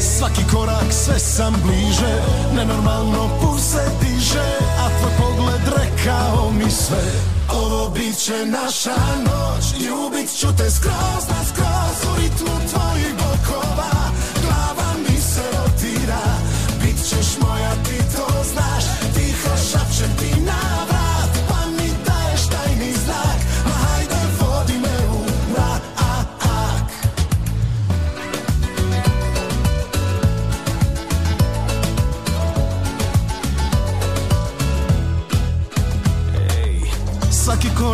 [0.00, 2.22] Svaki korak sve sam bliže
[2.56, 7.12] Nenormalno puls se diže A tvoj pogled rekao mi sve.
[7.52, 13.23] Ovo bit će naša noć Ljubit ću te skroz na skroz U ritmu tvojih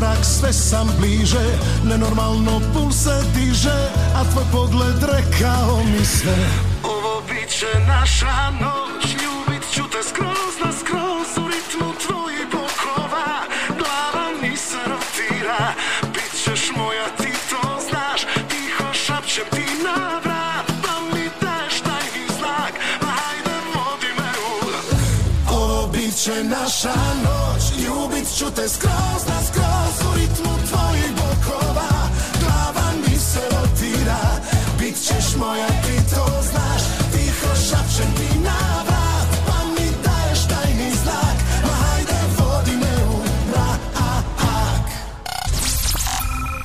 [0.01, 1.47] korak sve sam bliže
[1.85, 3.81] Nenormalno puls se diže
[4.17, 6.37] A tvoj pogled rekao mi sve.
[6.85, 13.31] Ovo bit će naša noć Ljubit ću te skroz na skroz U ritmu tvojih bokova.
[13.79, 15.73] Glava mi se rotira
[16.15, 18.21] Bit ćeš moja ti to znaš.
[18.49, 22.73] Tiho šapćem ti na vrat Pa mi daješ tajni znak
[23.03, 26.95] Ma hajde vodi me u ovo bit će naša
[27.25, 29.60] noć Ljubit ću te skroz na skroz
[35.41, 41.73] moja ti to znaš Tiho šapćem ti na vrat Pa mi daješ tajni znak Ma
[41.73, 43.17] hajde vodi me u
[43.49, 43.81] mrak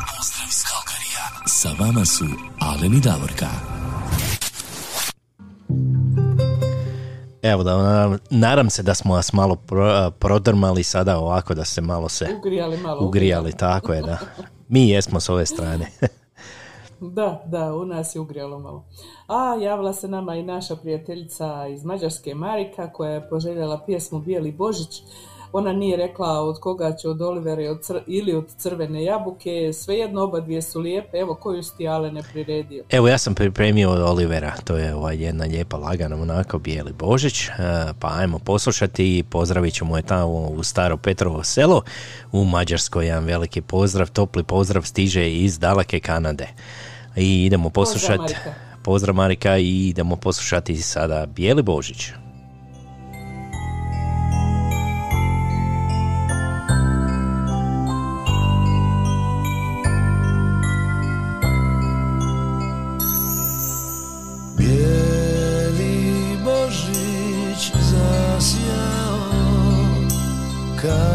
[0.10, 1.26] Pozdrav iz Kalkarija.
[1.48, 2.26] Sa vama su
[2.62, 3.48] Alen i Davorka.
[7.44, 11.82] Evo da nadam, nadam se da smo vas malo pro- prodrmali sada ovako da se
[11.82, 13.08] malo se Ugrijali malo.
[13.08, 14.18] ugrijali, tako je da.
[14.68, 15.88] Mi jesmo s ove strane.
[17.10, 18.84] Da, da, u nas je ugrijalo malo.
[19.28, 24.52] A javila se nama i naša prijateljica iz Mađarske Marika koja je poželjela pjesmu Bijeli
[24.52, 25.02] Božić
[25.58, 27.62] ona nije rekla od koga će od Olivera
[28.08, 32.22] ili od crvene jabuke, svejedno oba dvije su lijepe, evo koju si ti Ale ne
[32.32, 32.84] priredio.
[32.90, 37.48] Evo ja sam pripremio od Olivera, to je ovaj jedna lijepa lagana onako bijeli božić,
[37.48, 37.52] e,
[38.00, 41.82] pa ajmo poslušati i pozdravit ćemo je tamo u staro Petrovo selo
[42.32, 46.48] u Mađarskoj, jedan veliki pozdrav, topli pozdrav stiže iz daleke Kanade.
[47.16, 48.54] I idemo poslušati, Marika.
[48.84, 52.12] pozdrav Marika i idemo poslušati sada bijeli božić.
[64.58, 69.20] Bijeli Božić zasjao
[70.82, 71.15] kao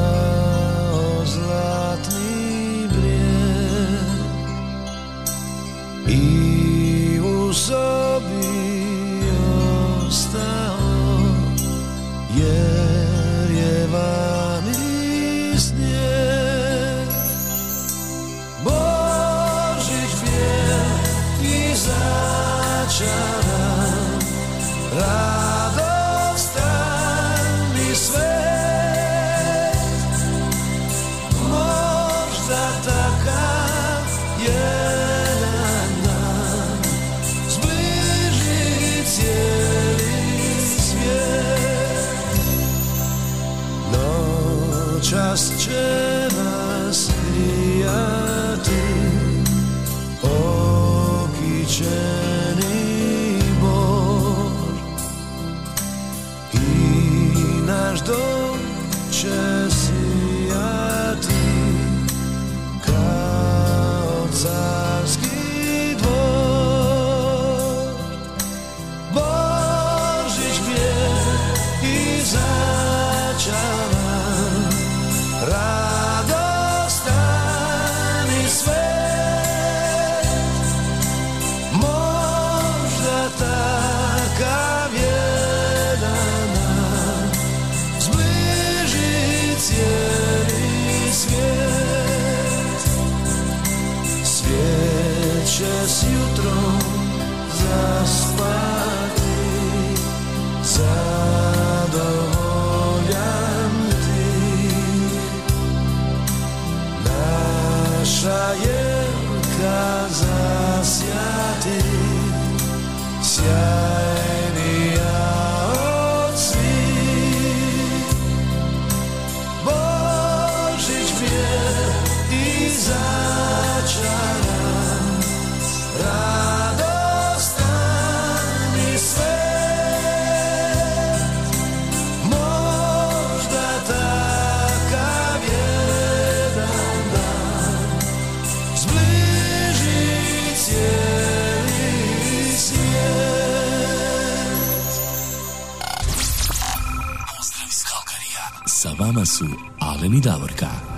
[149.01, 149.47] vama su
[149.81, 150.90] Alen i Davorka.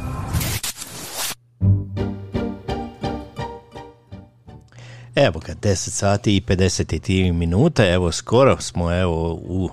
[5.26, 9.68] Evo ga, 10 sati i 53 minute, evo skoro smo evo u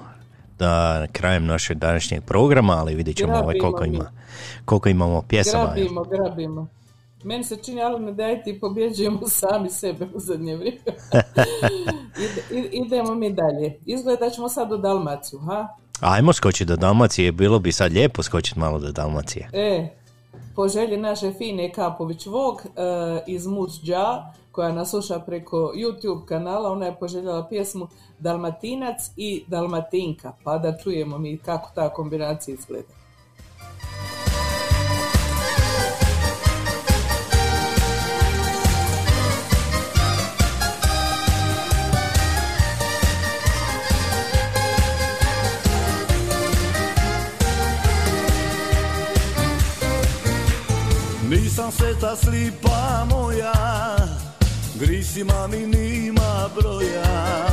[0.59, 4.11] da, krajem našeg današnjeg programa, ali vidjet ćemo ovaj, koliko, ima,
[4.65, 5.73] koliko imamo pjesama.
[5.75, 6.67] Grabimo, grabimo.
[7.23, 10.79] Meni se čini, ali ne dajte i pobjeđujemo sami sebe u zadnje vrijeme.
[12.51, 13.79] Ide- idemo mi dalje.
[13.85, 15.67] Izgleda da ćemo sad u Dalmaciju, ha?
[15.99, 19.49] Ajmo skočiti do Dalmacije, bilo bi sad lijepo skočiti malo do Dalmacije.
[19.53, 19.87] E,
[20.55, 22.69] po želji naše Fine Kapović Vog e,
[23.27, 27.87] iz Muđa, koja nas sluša preko YouTube kanala, ona je poželjela pjesmu
[28.19, 32.99] Dalmatinac i Dalmatinka, pa da čujemo mi kako ta kombinacija izgleda.
[51.29, 53.53] Nisam sveta slipa moja,
[54.79, 57.47] grisima mi nima broja.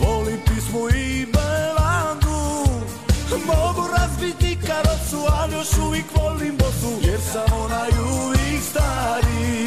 [0.00, 2.38] Volim pismu i belandu,
[3.46, 9.65] mogu razbiti karocu, ali još uvijek volim bosu, jer sam onaj uvijek stari.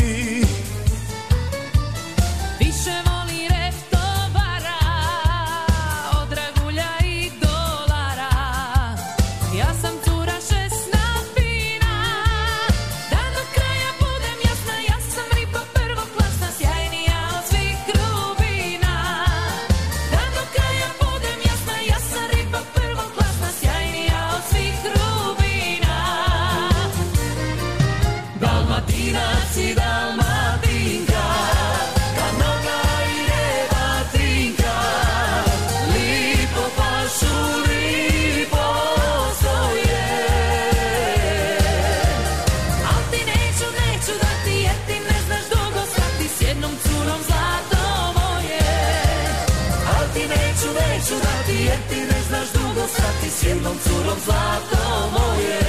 [54.25, 55.59] Zlato moje.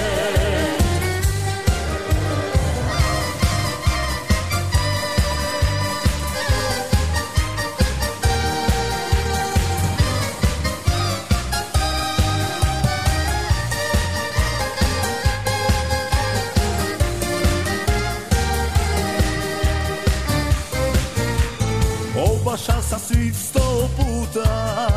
[22.16, 24.89] Oba šasa svih sto puta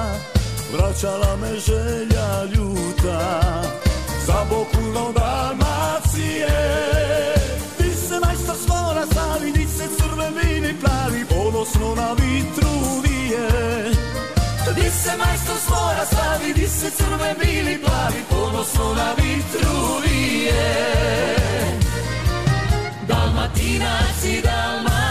[0.93, 3.41] Vraćala me želja ljuta.
[4.25, 6.47] Za bokulom Dalmacije.
[7.77, 13.49] Ti se majstor svora stavi Di se crve vini plavi Ponosno na vitru vije.
[14.75, 20.75] Di se majstor svora stavi, di se crve bili plavi, ponosno na vitru vije.
[23.07, 25.02] Dalmatinac i Dalmatinka,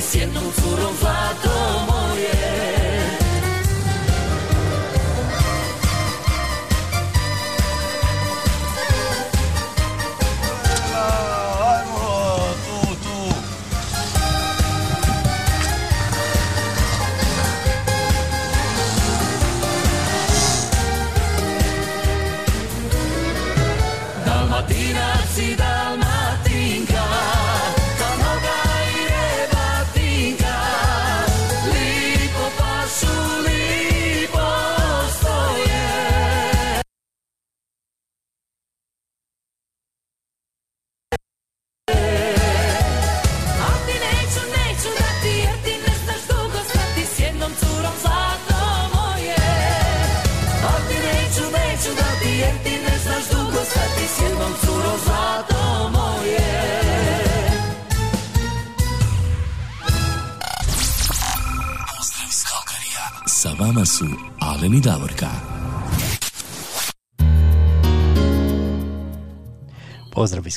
[0.00, 2.37] s jednom curom zlato moje.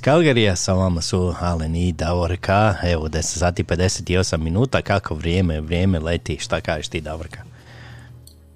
[0.01, 2.75] Iz Kalgarija, sa vama su Alen i Davorka.
[2.83, 6.37] Evo, 10 sati 58 minuta, kako vrijeme, vrijeme leti.
[6.39, 7.39] Šta kažeš ti, Davorka?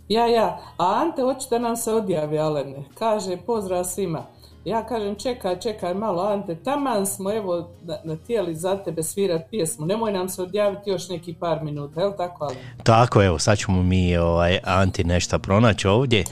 [0.10, 0.60] Ja, ja.
[0.78, 2.84] A Ante hoće da nam se odjavi, Alene.
[3.00, 4.24] Kaže, pozdrav svima.
[4.66, 9.86] Ja kažem, čekaj, čekaj malo, Ante, taman smo evo na- natijeli za tebe svirat pjesmu.
[9.86, 12.58] Nemoj nam se odjaviti još neki par minuta, je li tako, Alen?
[12.84, 16.24] Tako, evo, sad ćemo mi ovaj, Anti nešto pronaći ovdje.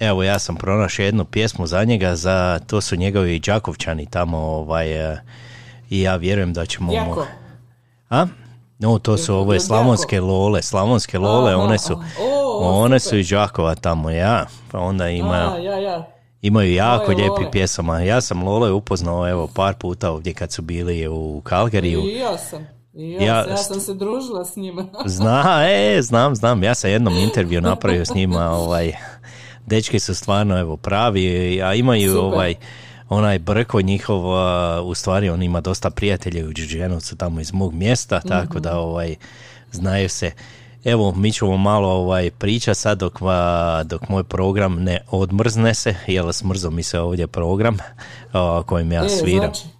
[0.00, 5.12] Evo, ja sam pronašao jednu pjesmu za njega, za, to su njegovi Đakovčani tamo, ovaj,
[5.12, 5.20] eh,
[5.90, 6.92] i ja vjerujem da ćemo...
[6.92, 7.26] Jako.
[8.10, 8.26] A?
[8.78, 12.02] No, to su ove slavonske lole, slavonske lole, one su,
[12.60, 14.46] one su iz Đakova tamo, ja.
[14.70, 16.06] Pa onda ima, ja, ja.
[16.42, 18.00] imaju jako lijepi pjesama.
[18.00, 22.00] Ja sam Lole upoznao evo par puta ovdje kad su bili u Kalgariju.
[22.00, 22.66] I ja sam.
[22.94, 24.86] I ja, Ja sam, ja sam se družila s njima.
[25.06, 26.62] Zna, e, znam, znam.
[26.62, 28.92] Ja sam jednom intervju napravio s njima, ovaj,
[29.68, 32.24] dečki su stvarno evo pravi, a imaju Super.
[32.24, 32.54] ovaj
[33.08, 34.22] onaj Brko njihov,
[34.84, 39.16] u stvari on ima dosta prijatelja u Đurđenovcu tamo iz mog mjesta, tako da ovaj
[39.72, 40.30] znaju se.
[40.84, 43.18] Evo, mi ćemo malo ovaj priča sad dok,
[43.84, 47.76] dok moj program ne odmrzne se, jer smrzo mi se ovdje program
[48.32, 49.54] a, kojim ja E, sviram.
[49.54, 49.77] Znači,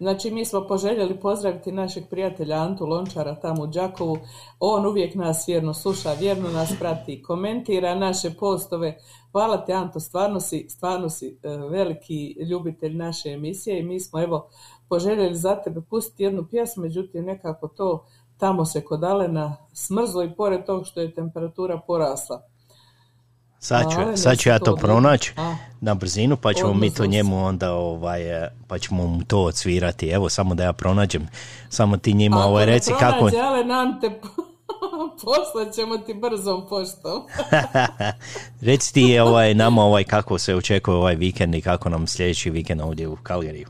[0.00, 4.18] znači, mi smo poželjeli pozdraviti našeg prijatelja Antu Lončara tamo u Đakovu.
[4.60, 8.98] On uvijek nas vjerno sluša, vjerno nas prati, komentira naše postove.
[9.32, 14.22] Hvala ti Anto, stvarno si, stvarno si e, veliki ljubitelj naše emisije i mi smo
[14.22, 14.48] evo
[14.88, 18.04] poželjeli za tebe pustiti jednu pjesmu, međutim nekako to
[18.38, 22.49] tamo se kod Alena smrzlo i pored tog što je temperatura porasla.
[23.62, 25.56] Sad ću, Ale, sad ću ja to pronaći A.
[25.80, 29.42] na brzinu, pa ćemo Odmah mi to njemu onda, ovaj, e, pa ćemo mu to
[29.42, 30.08] odsvirati.
[30.08, 31.28] Evo, samo da ja pronađem,
[31.68, 33.16] samo ti njima Ako ovaj, reci kako...
[33.16, 34.20] pronađe Alen Ante,
[35.24, 37.22] poslat ćemo ti brzom poštom.
[38.68, 42.80] reci ti ovaj, nama ovaj, kako se očekuje ovaj vikend i kako nam sljedeći vikend
[42.80, 43.68] ovdje u Kalgariju.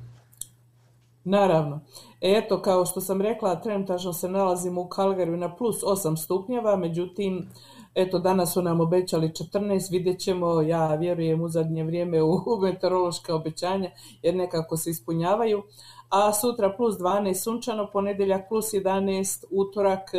[1.24, 1.80] Naravno.
[2.20, 7.48] Eto, kao što sam rekla, trenutačno se nalazimo u Kalgariju na plus 8 stupnjeva, međutim,
[7.94, 13.34] eto, danas su nam obećali 14, vidjet ćemo, ja vjerujem u zadnje vrijeme u meteorološka
[13.34, 13.90] obećanja,
[14.22, 15.62] jer nekako se ispunjavaju,
[16.10, 20.18] a sutra plus 12 sunčano, ponedjeljak plus 11, utorak e,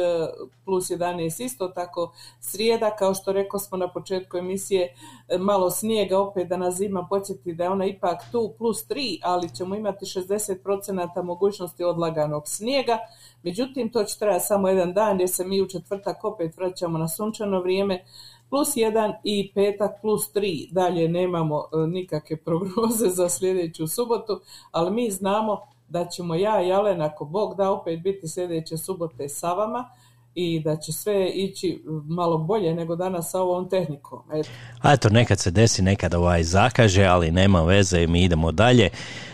[0.65, 2.95] plus 11 isto tako, srijeda.
[2.95, 4.95] Kao što rekao smo na početku emisije,
[5.27, 9.19] e, malo snijega opet da nas zima podsjeti da je ona ipak tu plus 3,
[9.23, 12.97] ali ćemo imati 60% mogućnosti odlaganog snijega,
[13.43, 17.07] međutim to će trajati samo jedan dan jer se mi u četvrtak opet vraćamo na
[17.07, 18.03] sunčano vrijeme,
[18.49, 20.71] plus 1 i petak plus 3.
[20.71, 24.39] Dalje nemamo e, nikakve prognoze za sljedeću subotu,
[24.71, 25.61] ali mi znamo
[25.91, 29.89] da ćemo ja i Alen, ako Bog da, opet biti sljedeće subote sa vama
[30.35, 34.19] i da će sve ići malo bolje nego danas sa ovom tehnikom.
[34.33, 34.49] Eto.
[34.81, 38.89] A eto, nekad se desi, nekad ovaj zakaže, ali nema veze, mi idemo dalje.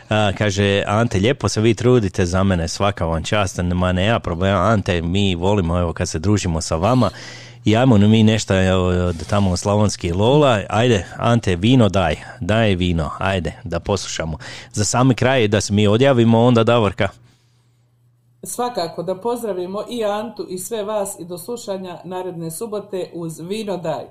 [0.09, 4.59] A, kaže, Ante, lijepo se vi trudite za mene, svaka vam čast, ma nema problema,
[4.59, 7.09] Ante, mi volimo, evo, kad se družimo sa vama,
[7.67, 8.53] i ajmo mi nešto
[9.07, 14.37] od tamo slavonski Lola, ajde, Ante, vino daj, daj vino, ajde, da poslušamo.
[14.71, 17.09] Za sami kraj, da se mi odjavimo, onda Davorka.
[18.43, 23.77] Svakako da pozdravimo i Antu i sve vas i do slušanja naredne subote uz Vino
[23.77, 24.05] Daj.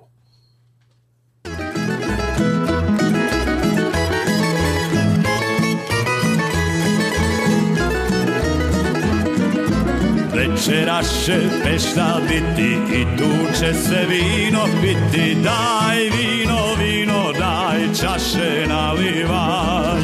[10.68, 15.34] Večeras će pešta biti i tu će se vino piti.
[15.34, 20.02] Daj vino, vino, daj čaše nalivaj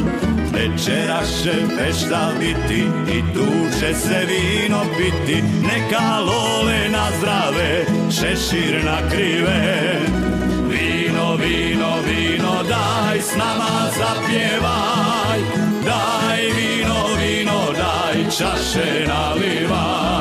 [0.53, 2.87] Večeras će pešta biti
[3.17, 5.43] i tu će se vino piti.
[5.43, 9.99] Neka lole na zdrave, šešir na krive.
[10.69, 15.39] Vino, vino, vino, daj s nama zapjevaj.
[15.85, 20.12] Daj vino, vino, daj čaše nalivaj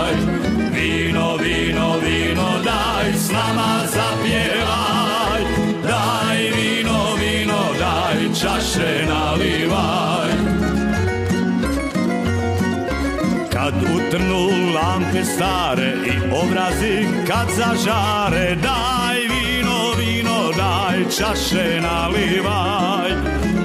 [14.13, 18.57] Kad utrnu lampe stare i obrazi kad zažare.
[18.63, 23.11] Daj vino, vino, daj čaše nalivaj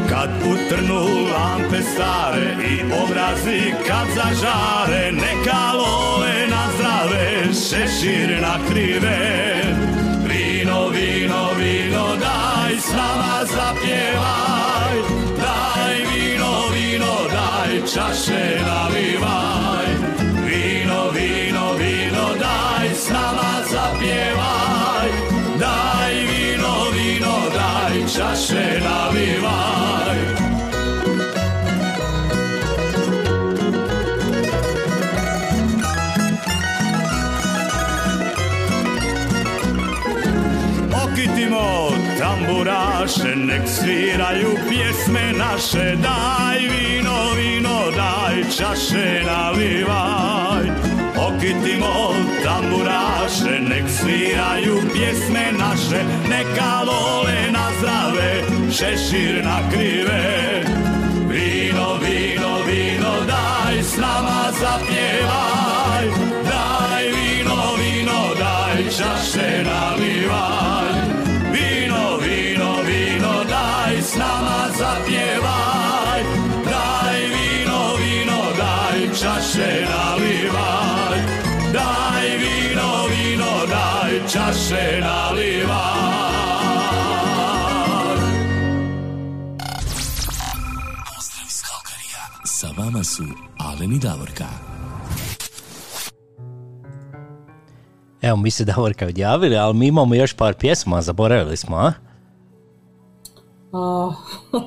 [0.10, 1.04] Kad utrnu
[1.34, 9.18] lampe stare i obrazi kad zažare Neka lole na zdrave, šešir na krive.
[10.28, 14.96] Vino, vino, vino, daj s nama zapjevaj.
[15.42, 19.57] Daj vino, vino, daj čaše nalivaj
[43.08, 45.96] tamburaše, nek sviraju pjesme naše.
[45.96, 50.68] Daj vino, vino, daj čaše nalivaj
[51.18, 52.14] Okitimo
[52.44, 56.04] tamburaše, nek sviraju pjesme naše.
[56.30, 60.64] Neka lole na zdrave, šešir na krive.
[61.30, 65.77] Vino, vino, vino, daj s nama zapjevaj
[84.70, 85.68] daj čaše nalivaj
[91.06, 92.24] Pozdrav iz Kalkarija.
[92.46, 93.24] Sa vama su
[93.60, 94.46] Alen i Davorka.
[98.22, 101.94] Evo, mi se Davorka odjavili, ali mi imamo još par pjesma, zaboravili smo, a?
[103.74, 104.12] A,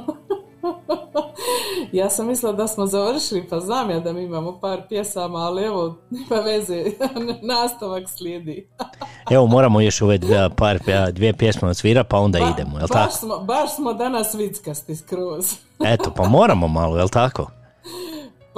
[1.92, 5.64] ja sam mislila da smo završili, pa znam ja da mi imamo par pjesama, ali
[5.64, 6.84] evo, nema veze,
[7.52, 8.68] nastavak slijedi.
[9.30, 10.78] Evo, moramo još ove dvije, par,
[11.12, 13.04] dvije pjesme odsvira, pa onda idemo, jel tako?
[13.04, 15.54] Baš smo, baš smo danas vickasti skroz.
[15.84, 17.50] Eto, pa moramo malo, jel tako?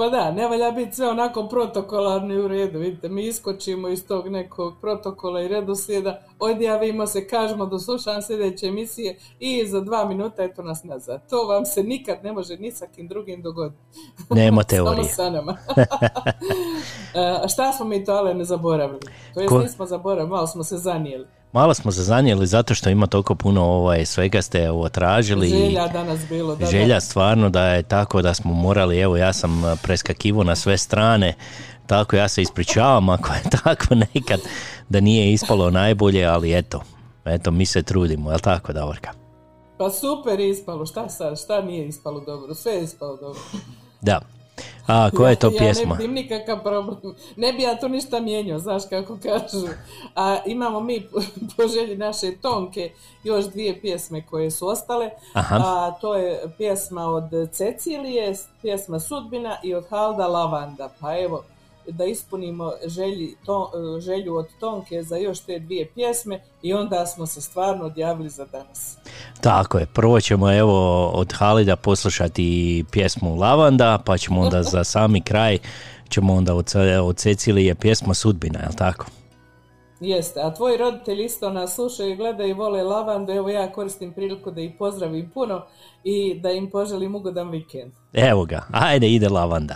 [0.03, 4.27] Pa da, ne valja biti sve onako protokolarni u redu, vidite, mi iskočimo iz tog
[4.27, 10.43] nekog protokola i redoslijeda, odjavimo se, kažemo do slušanja sljedeće emisije i za dva minuta
[10.43, 11.29] eto nas nazad.
[11.29, 13.81] To vam se nikad ne može ni sa kim drugim dogoditi.
[14.29, 15.05] Nema Samo teorije.
[15.05, 15.57] sa nama.
[17.15, 18.99] E, šta smo mi to ale ne zaboravili?
[19.33, 21.27] To jest Ko- nismo zaboravili, malo smo se zanijeli.
[21.53, 25.49] Malo smo se zanijeli zato što ima toliko puno ovaj, svega ste ovo tražili.
[25.49, 26.55] Želja danas bilo.
[26.55, 26.99] Da, želja da.
[26.99, 31.33] stvarno da je tako da smo morali, evo ja sam eh, preskakivo na sve strane,
[31.87, 34.39] tako ja se ispričavam ako je tako nekad
[34.89, 36.83] da nije ispalo najbolje, ali eto,
[37.25, 39.11] eto mi se trudimo, jel tako Davorka?
[39.77, 43.41] Pa super je ispalo, šta sad, šta nije ispalo dobro, sve je ispalo dobro.
[44.01, 44.21] Da.
[44.87, 45.83] A, koja je to ja, pjesma?
[45.83, 47.15] Ja ne vidim nikakav problem.
[47.35, 49.67] Ne bi ja tu ništa mijenjao, znaš kako kažu.
[50.15, 51.07] A imamo mi
[51.57, 52.91] po želji naše Tonke
[53.23, 55.09] još dvije pjesme koje su ostale.
[55.33, 55.55] Aha.
[55.55, 60.89] A to je pjesma od Cecilije, pjesma Sudbina i od Halda Lavanda.
[60.99, 61.43] Pa evo,
[61.87, 67.25] da ispunimo želji, to, želju od Tonke za još te dvije pjesme i onda smo
[67.25, 68.97] se stvarno odjavili za danas.
[69.41, 75.21] Tako je, prvo ćemo evo od Halida poslušati pjesmu Lavanda, pa ćemo onda za sami
[75.21, 75.57] kraj
[76.09, 76.73] ćemo onda od,
[77.03, 79.05] od Cecilije pjesma Sudbina, jel tako?
[79.99, 84.51] Jeste, a tvoji roditelji isto nas slušaju, gledaju i vole lavandu, evo ja koristim priliku
[84.51, 85.65] da ih pozdravim puno
[86.03, 87.91] i da im poželim ugodan vikend.
[88.13, 89.75] Evo ga, ajde ide Lavanda.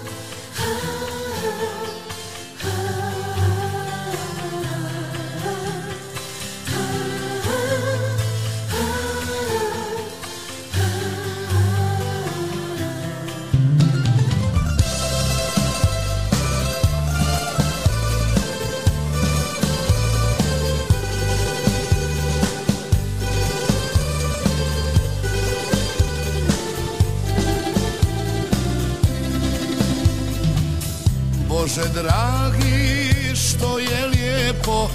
[31.51, 33.03] Bože dragi,
[33.35, 34.89] što je lijepo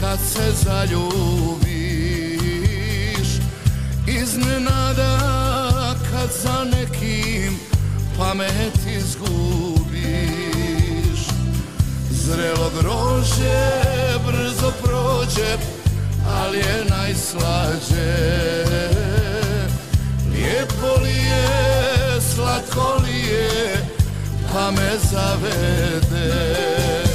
[0.00, 1.68] kad se zaljubiš.
[4.06, 5.18] Iznenada
[6.10, 7.58] kad za nekim
[8.18, 9.86] pamet izgubiš.
[12.10, 13.82] Zrelo grože
[14.26, 15.56] brzo prođe,
[16.28, 18.16] ali je najslađe.
[20.32, 23.75] Lijepo li je, slatko li je,
[24.56, 27.05] pa me zavede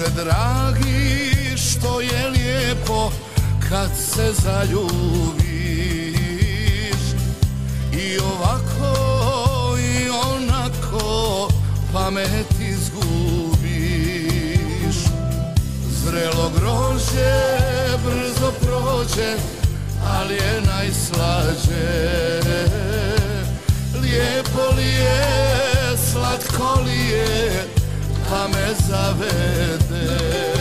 [0.00, 3.12] Bože dragi, što je lijepo
[3.68, 5.40] kad se zaljubiš.
[7.92, 11.48] I ovako i onako
[11.92, 13.60] pamet izgubiš.
[16.04, 17.58] Zrelo grožđe
[18.04, 19.36] brzo prođe,
[20.06, 22.40] ali je najslađe.
[24.02, 25.26] Lijepo li je,
[26.12, 27.69] slatko li je,
[28.30, 30.59] pa me zavede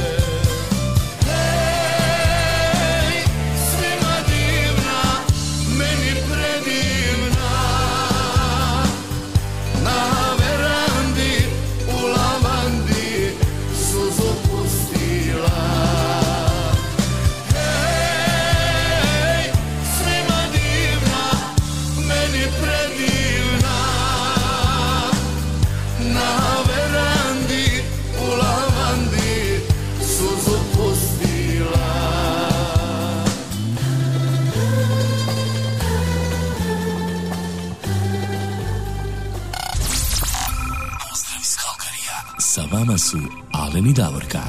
[42.50, 43.18] Sa vama su
[43.54, 44.40] Alen i Davorka.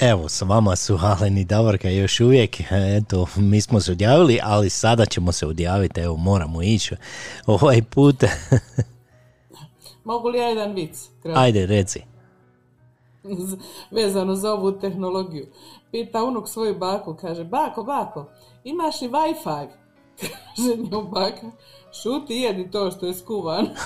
[0.00, 4.70] Evo, s vama su Alen i Davorka još uvijek, eto, mi smo se odjavili, ali
[4.70, 6.94] sada ćemo se odjaviti, evo, moramo ići
[7.46, 8.24] ovaj put.
[10.04, 11.08] Mogu li ja jedan vic?
[11.22, 11.40] kratko?
[11.40, 12.02] Ajde, reci.
[13.96, 15.46] Vezano za ovu tehnologiju.
[15.90, 18.30] Pita unuk svoju baku, kaže, bako, bako,
[18.64, 19.68] imaš li Wi-Fi?
[20.56, 21.50] Kaže njom baka,
[22.02, 23.66] šuti jedi to što je skuvan.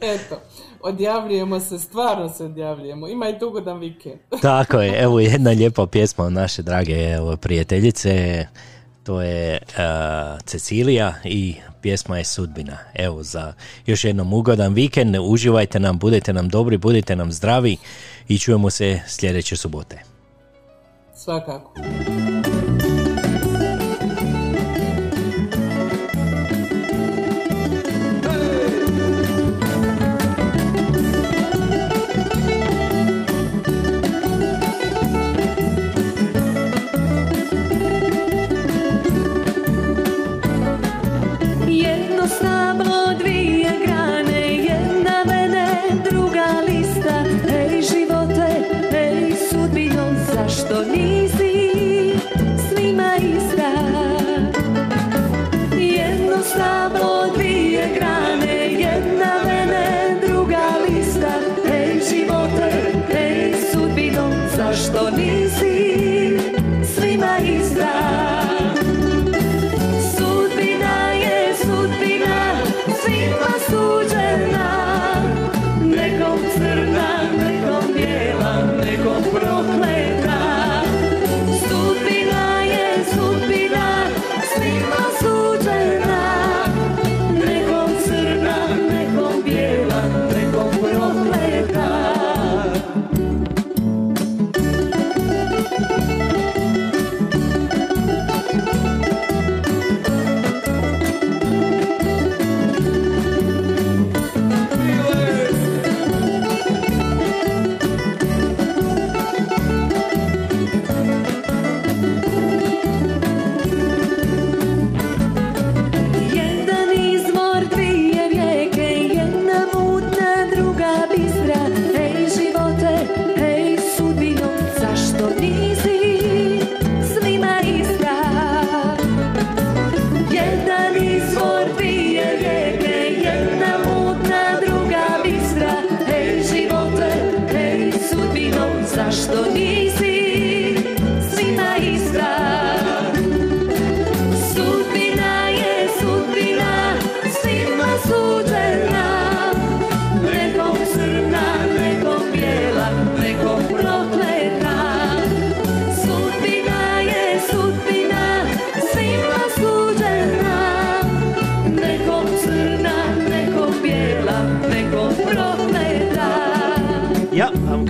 [0.00, 0.40] Eto,
[0.82, 3.08] odjavljujemo se, stvarno se odjavljujemo.
[3.08, 4.18] Imajte ugodan vikend.
[4.42, 8.46] Tako je, evo jedna lijepa pjesma od naše drage evo, prijateljice.
[9.02, 12.78] To je uh, Cecilija i pjesma je Sudbina.
[12.94, 13.52] Evo, za
[13.86, 15.16] još jednom ugodan vikend.
[15.20, 17.76] Uživajte nam, budete nam dobri, budite nam zdravi
[18.28, 20.02] i čujemo se sljedeće subote.
[21.14, 21.74] Svakako.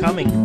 [0.04, 0.43] Coming.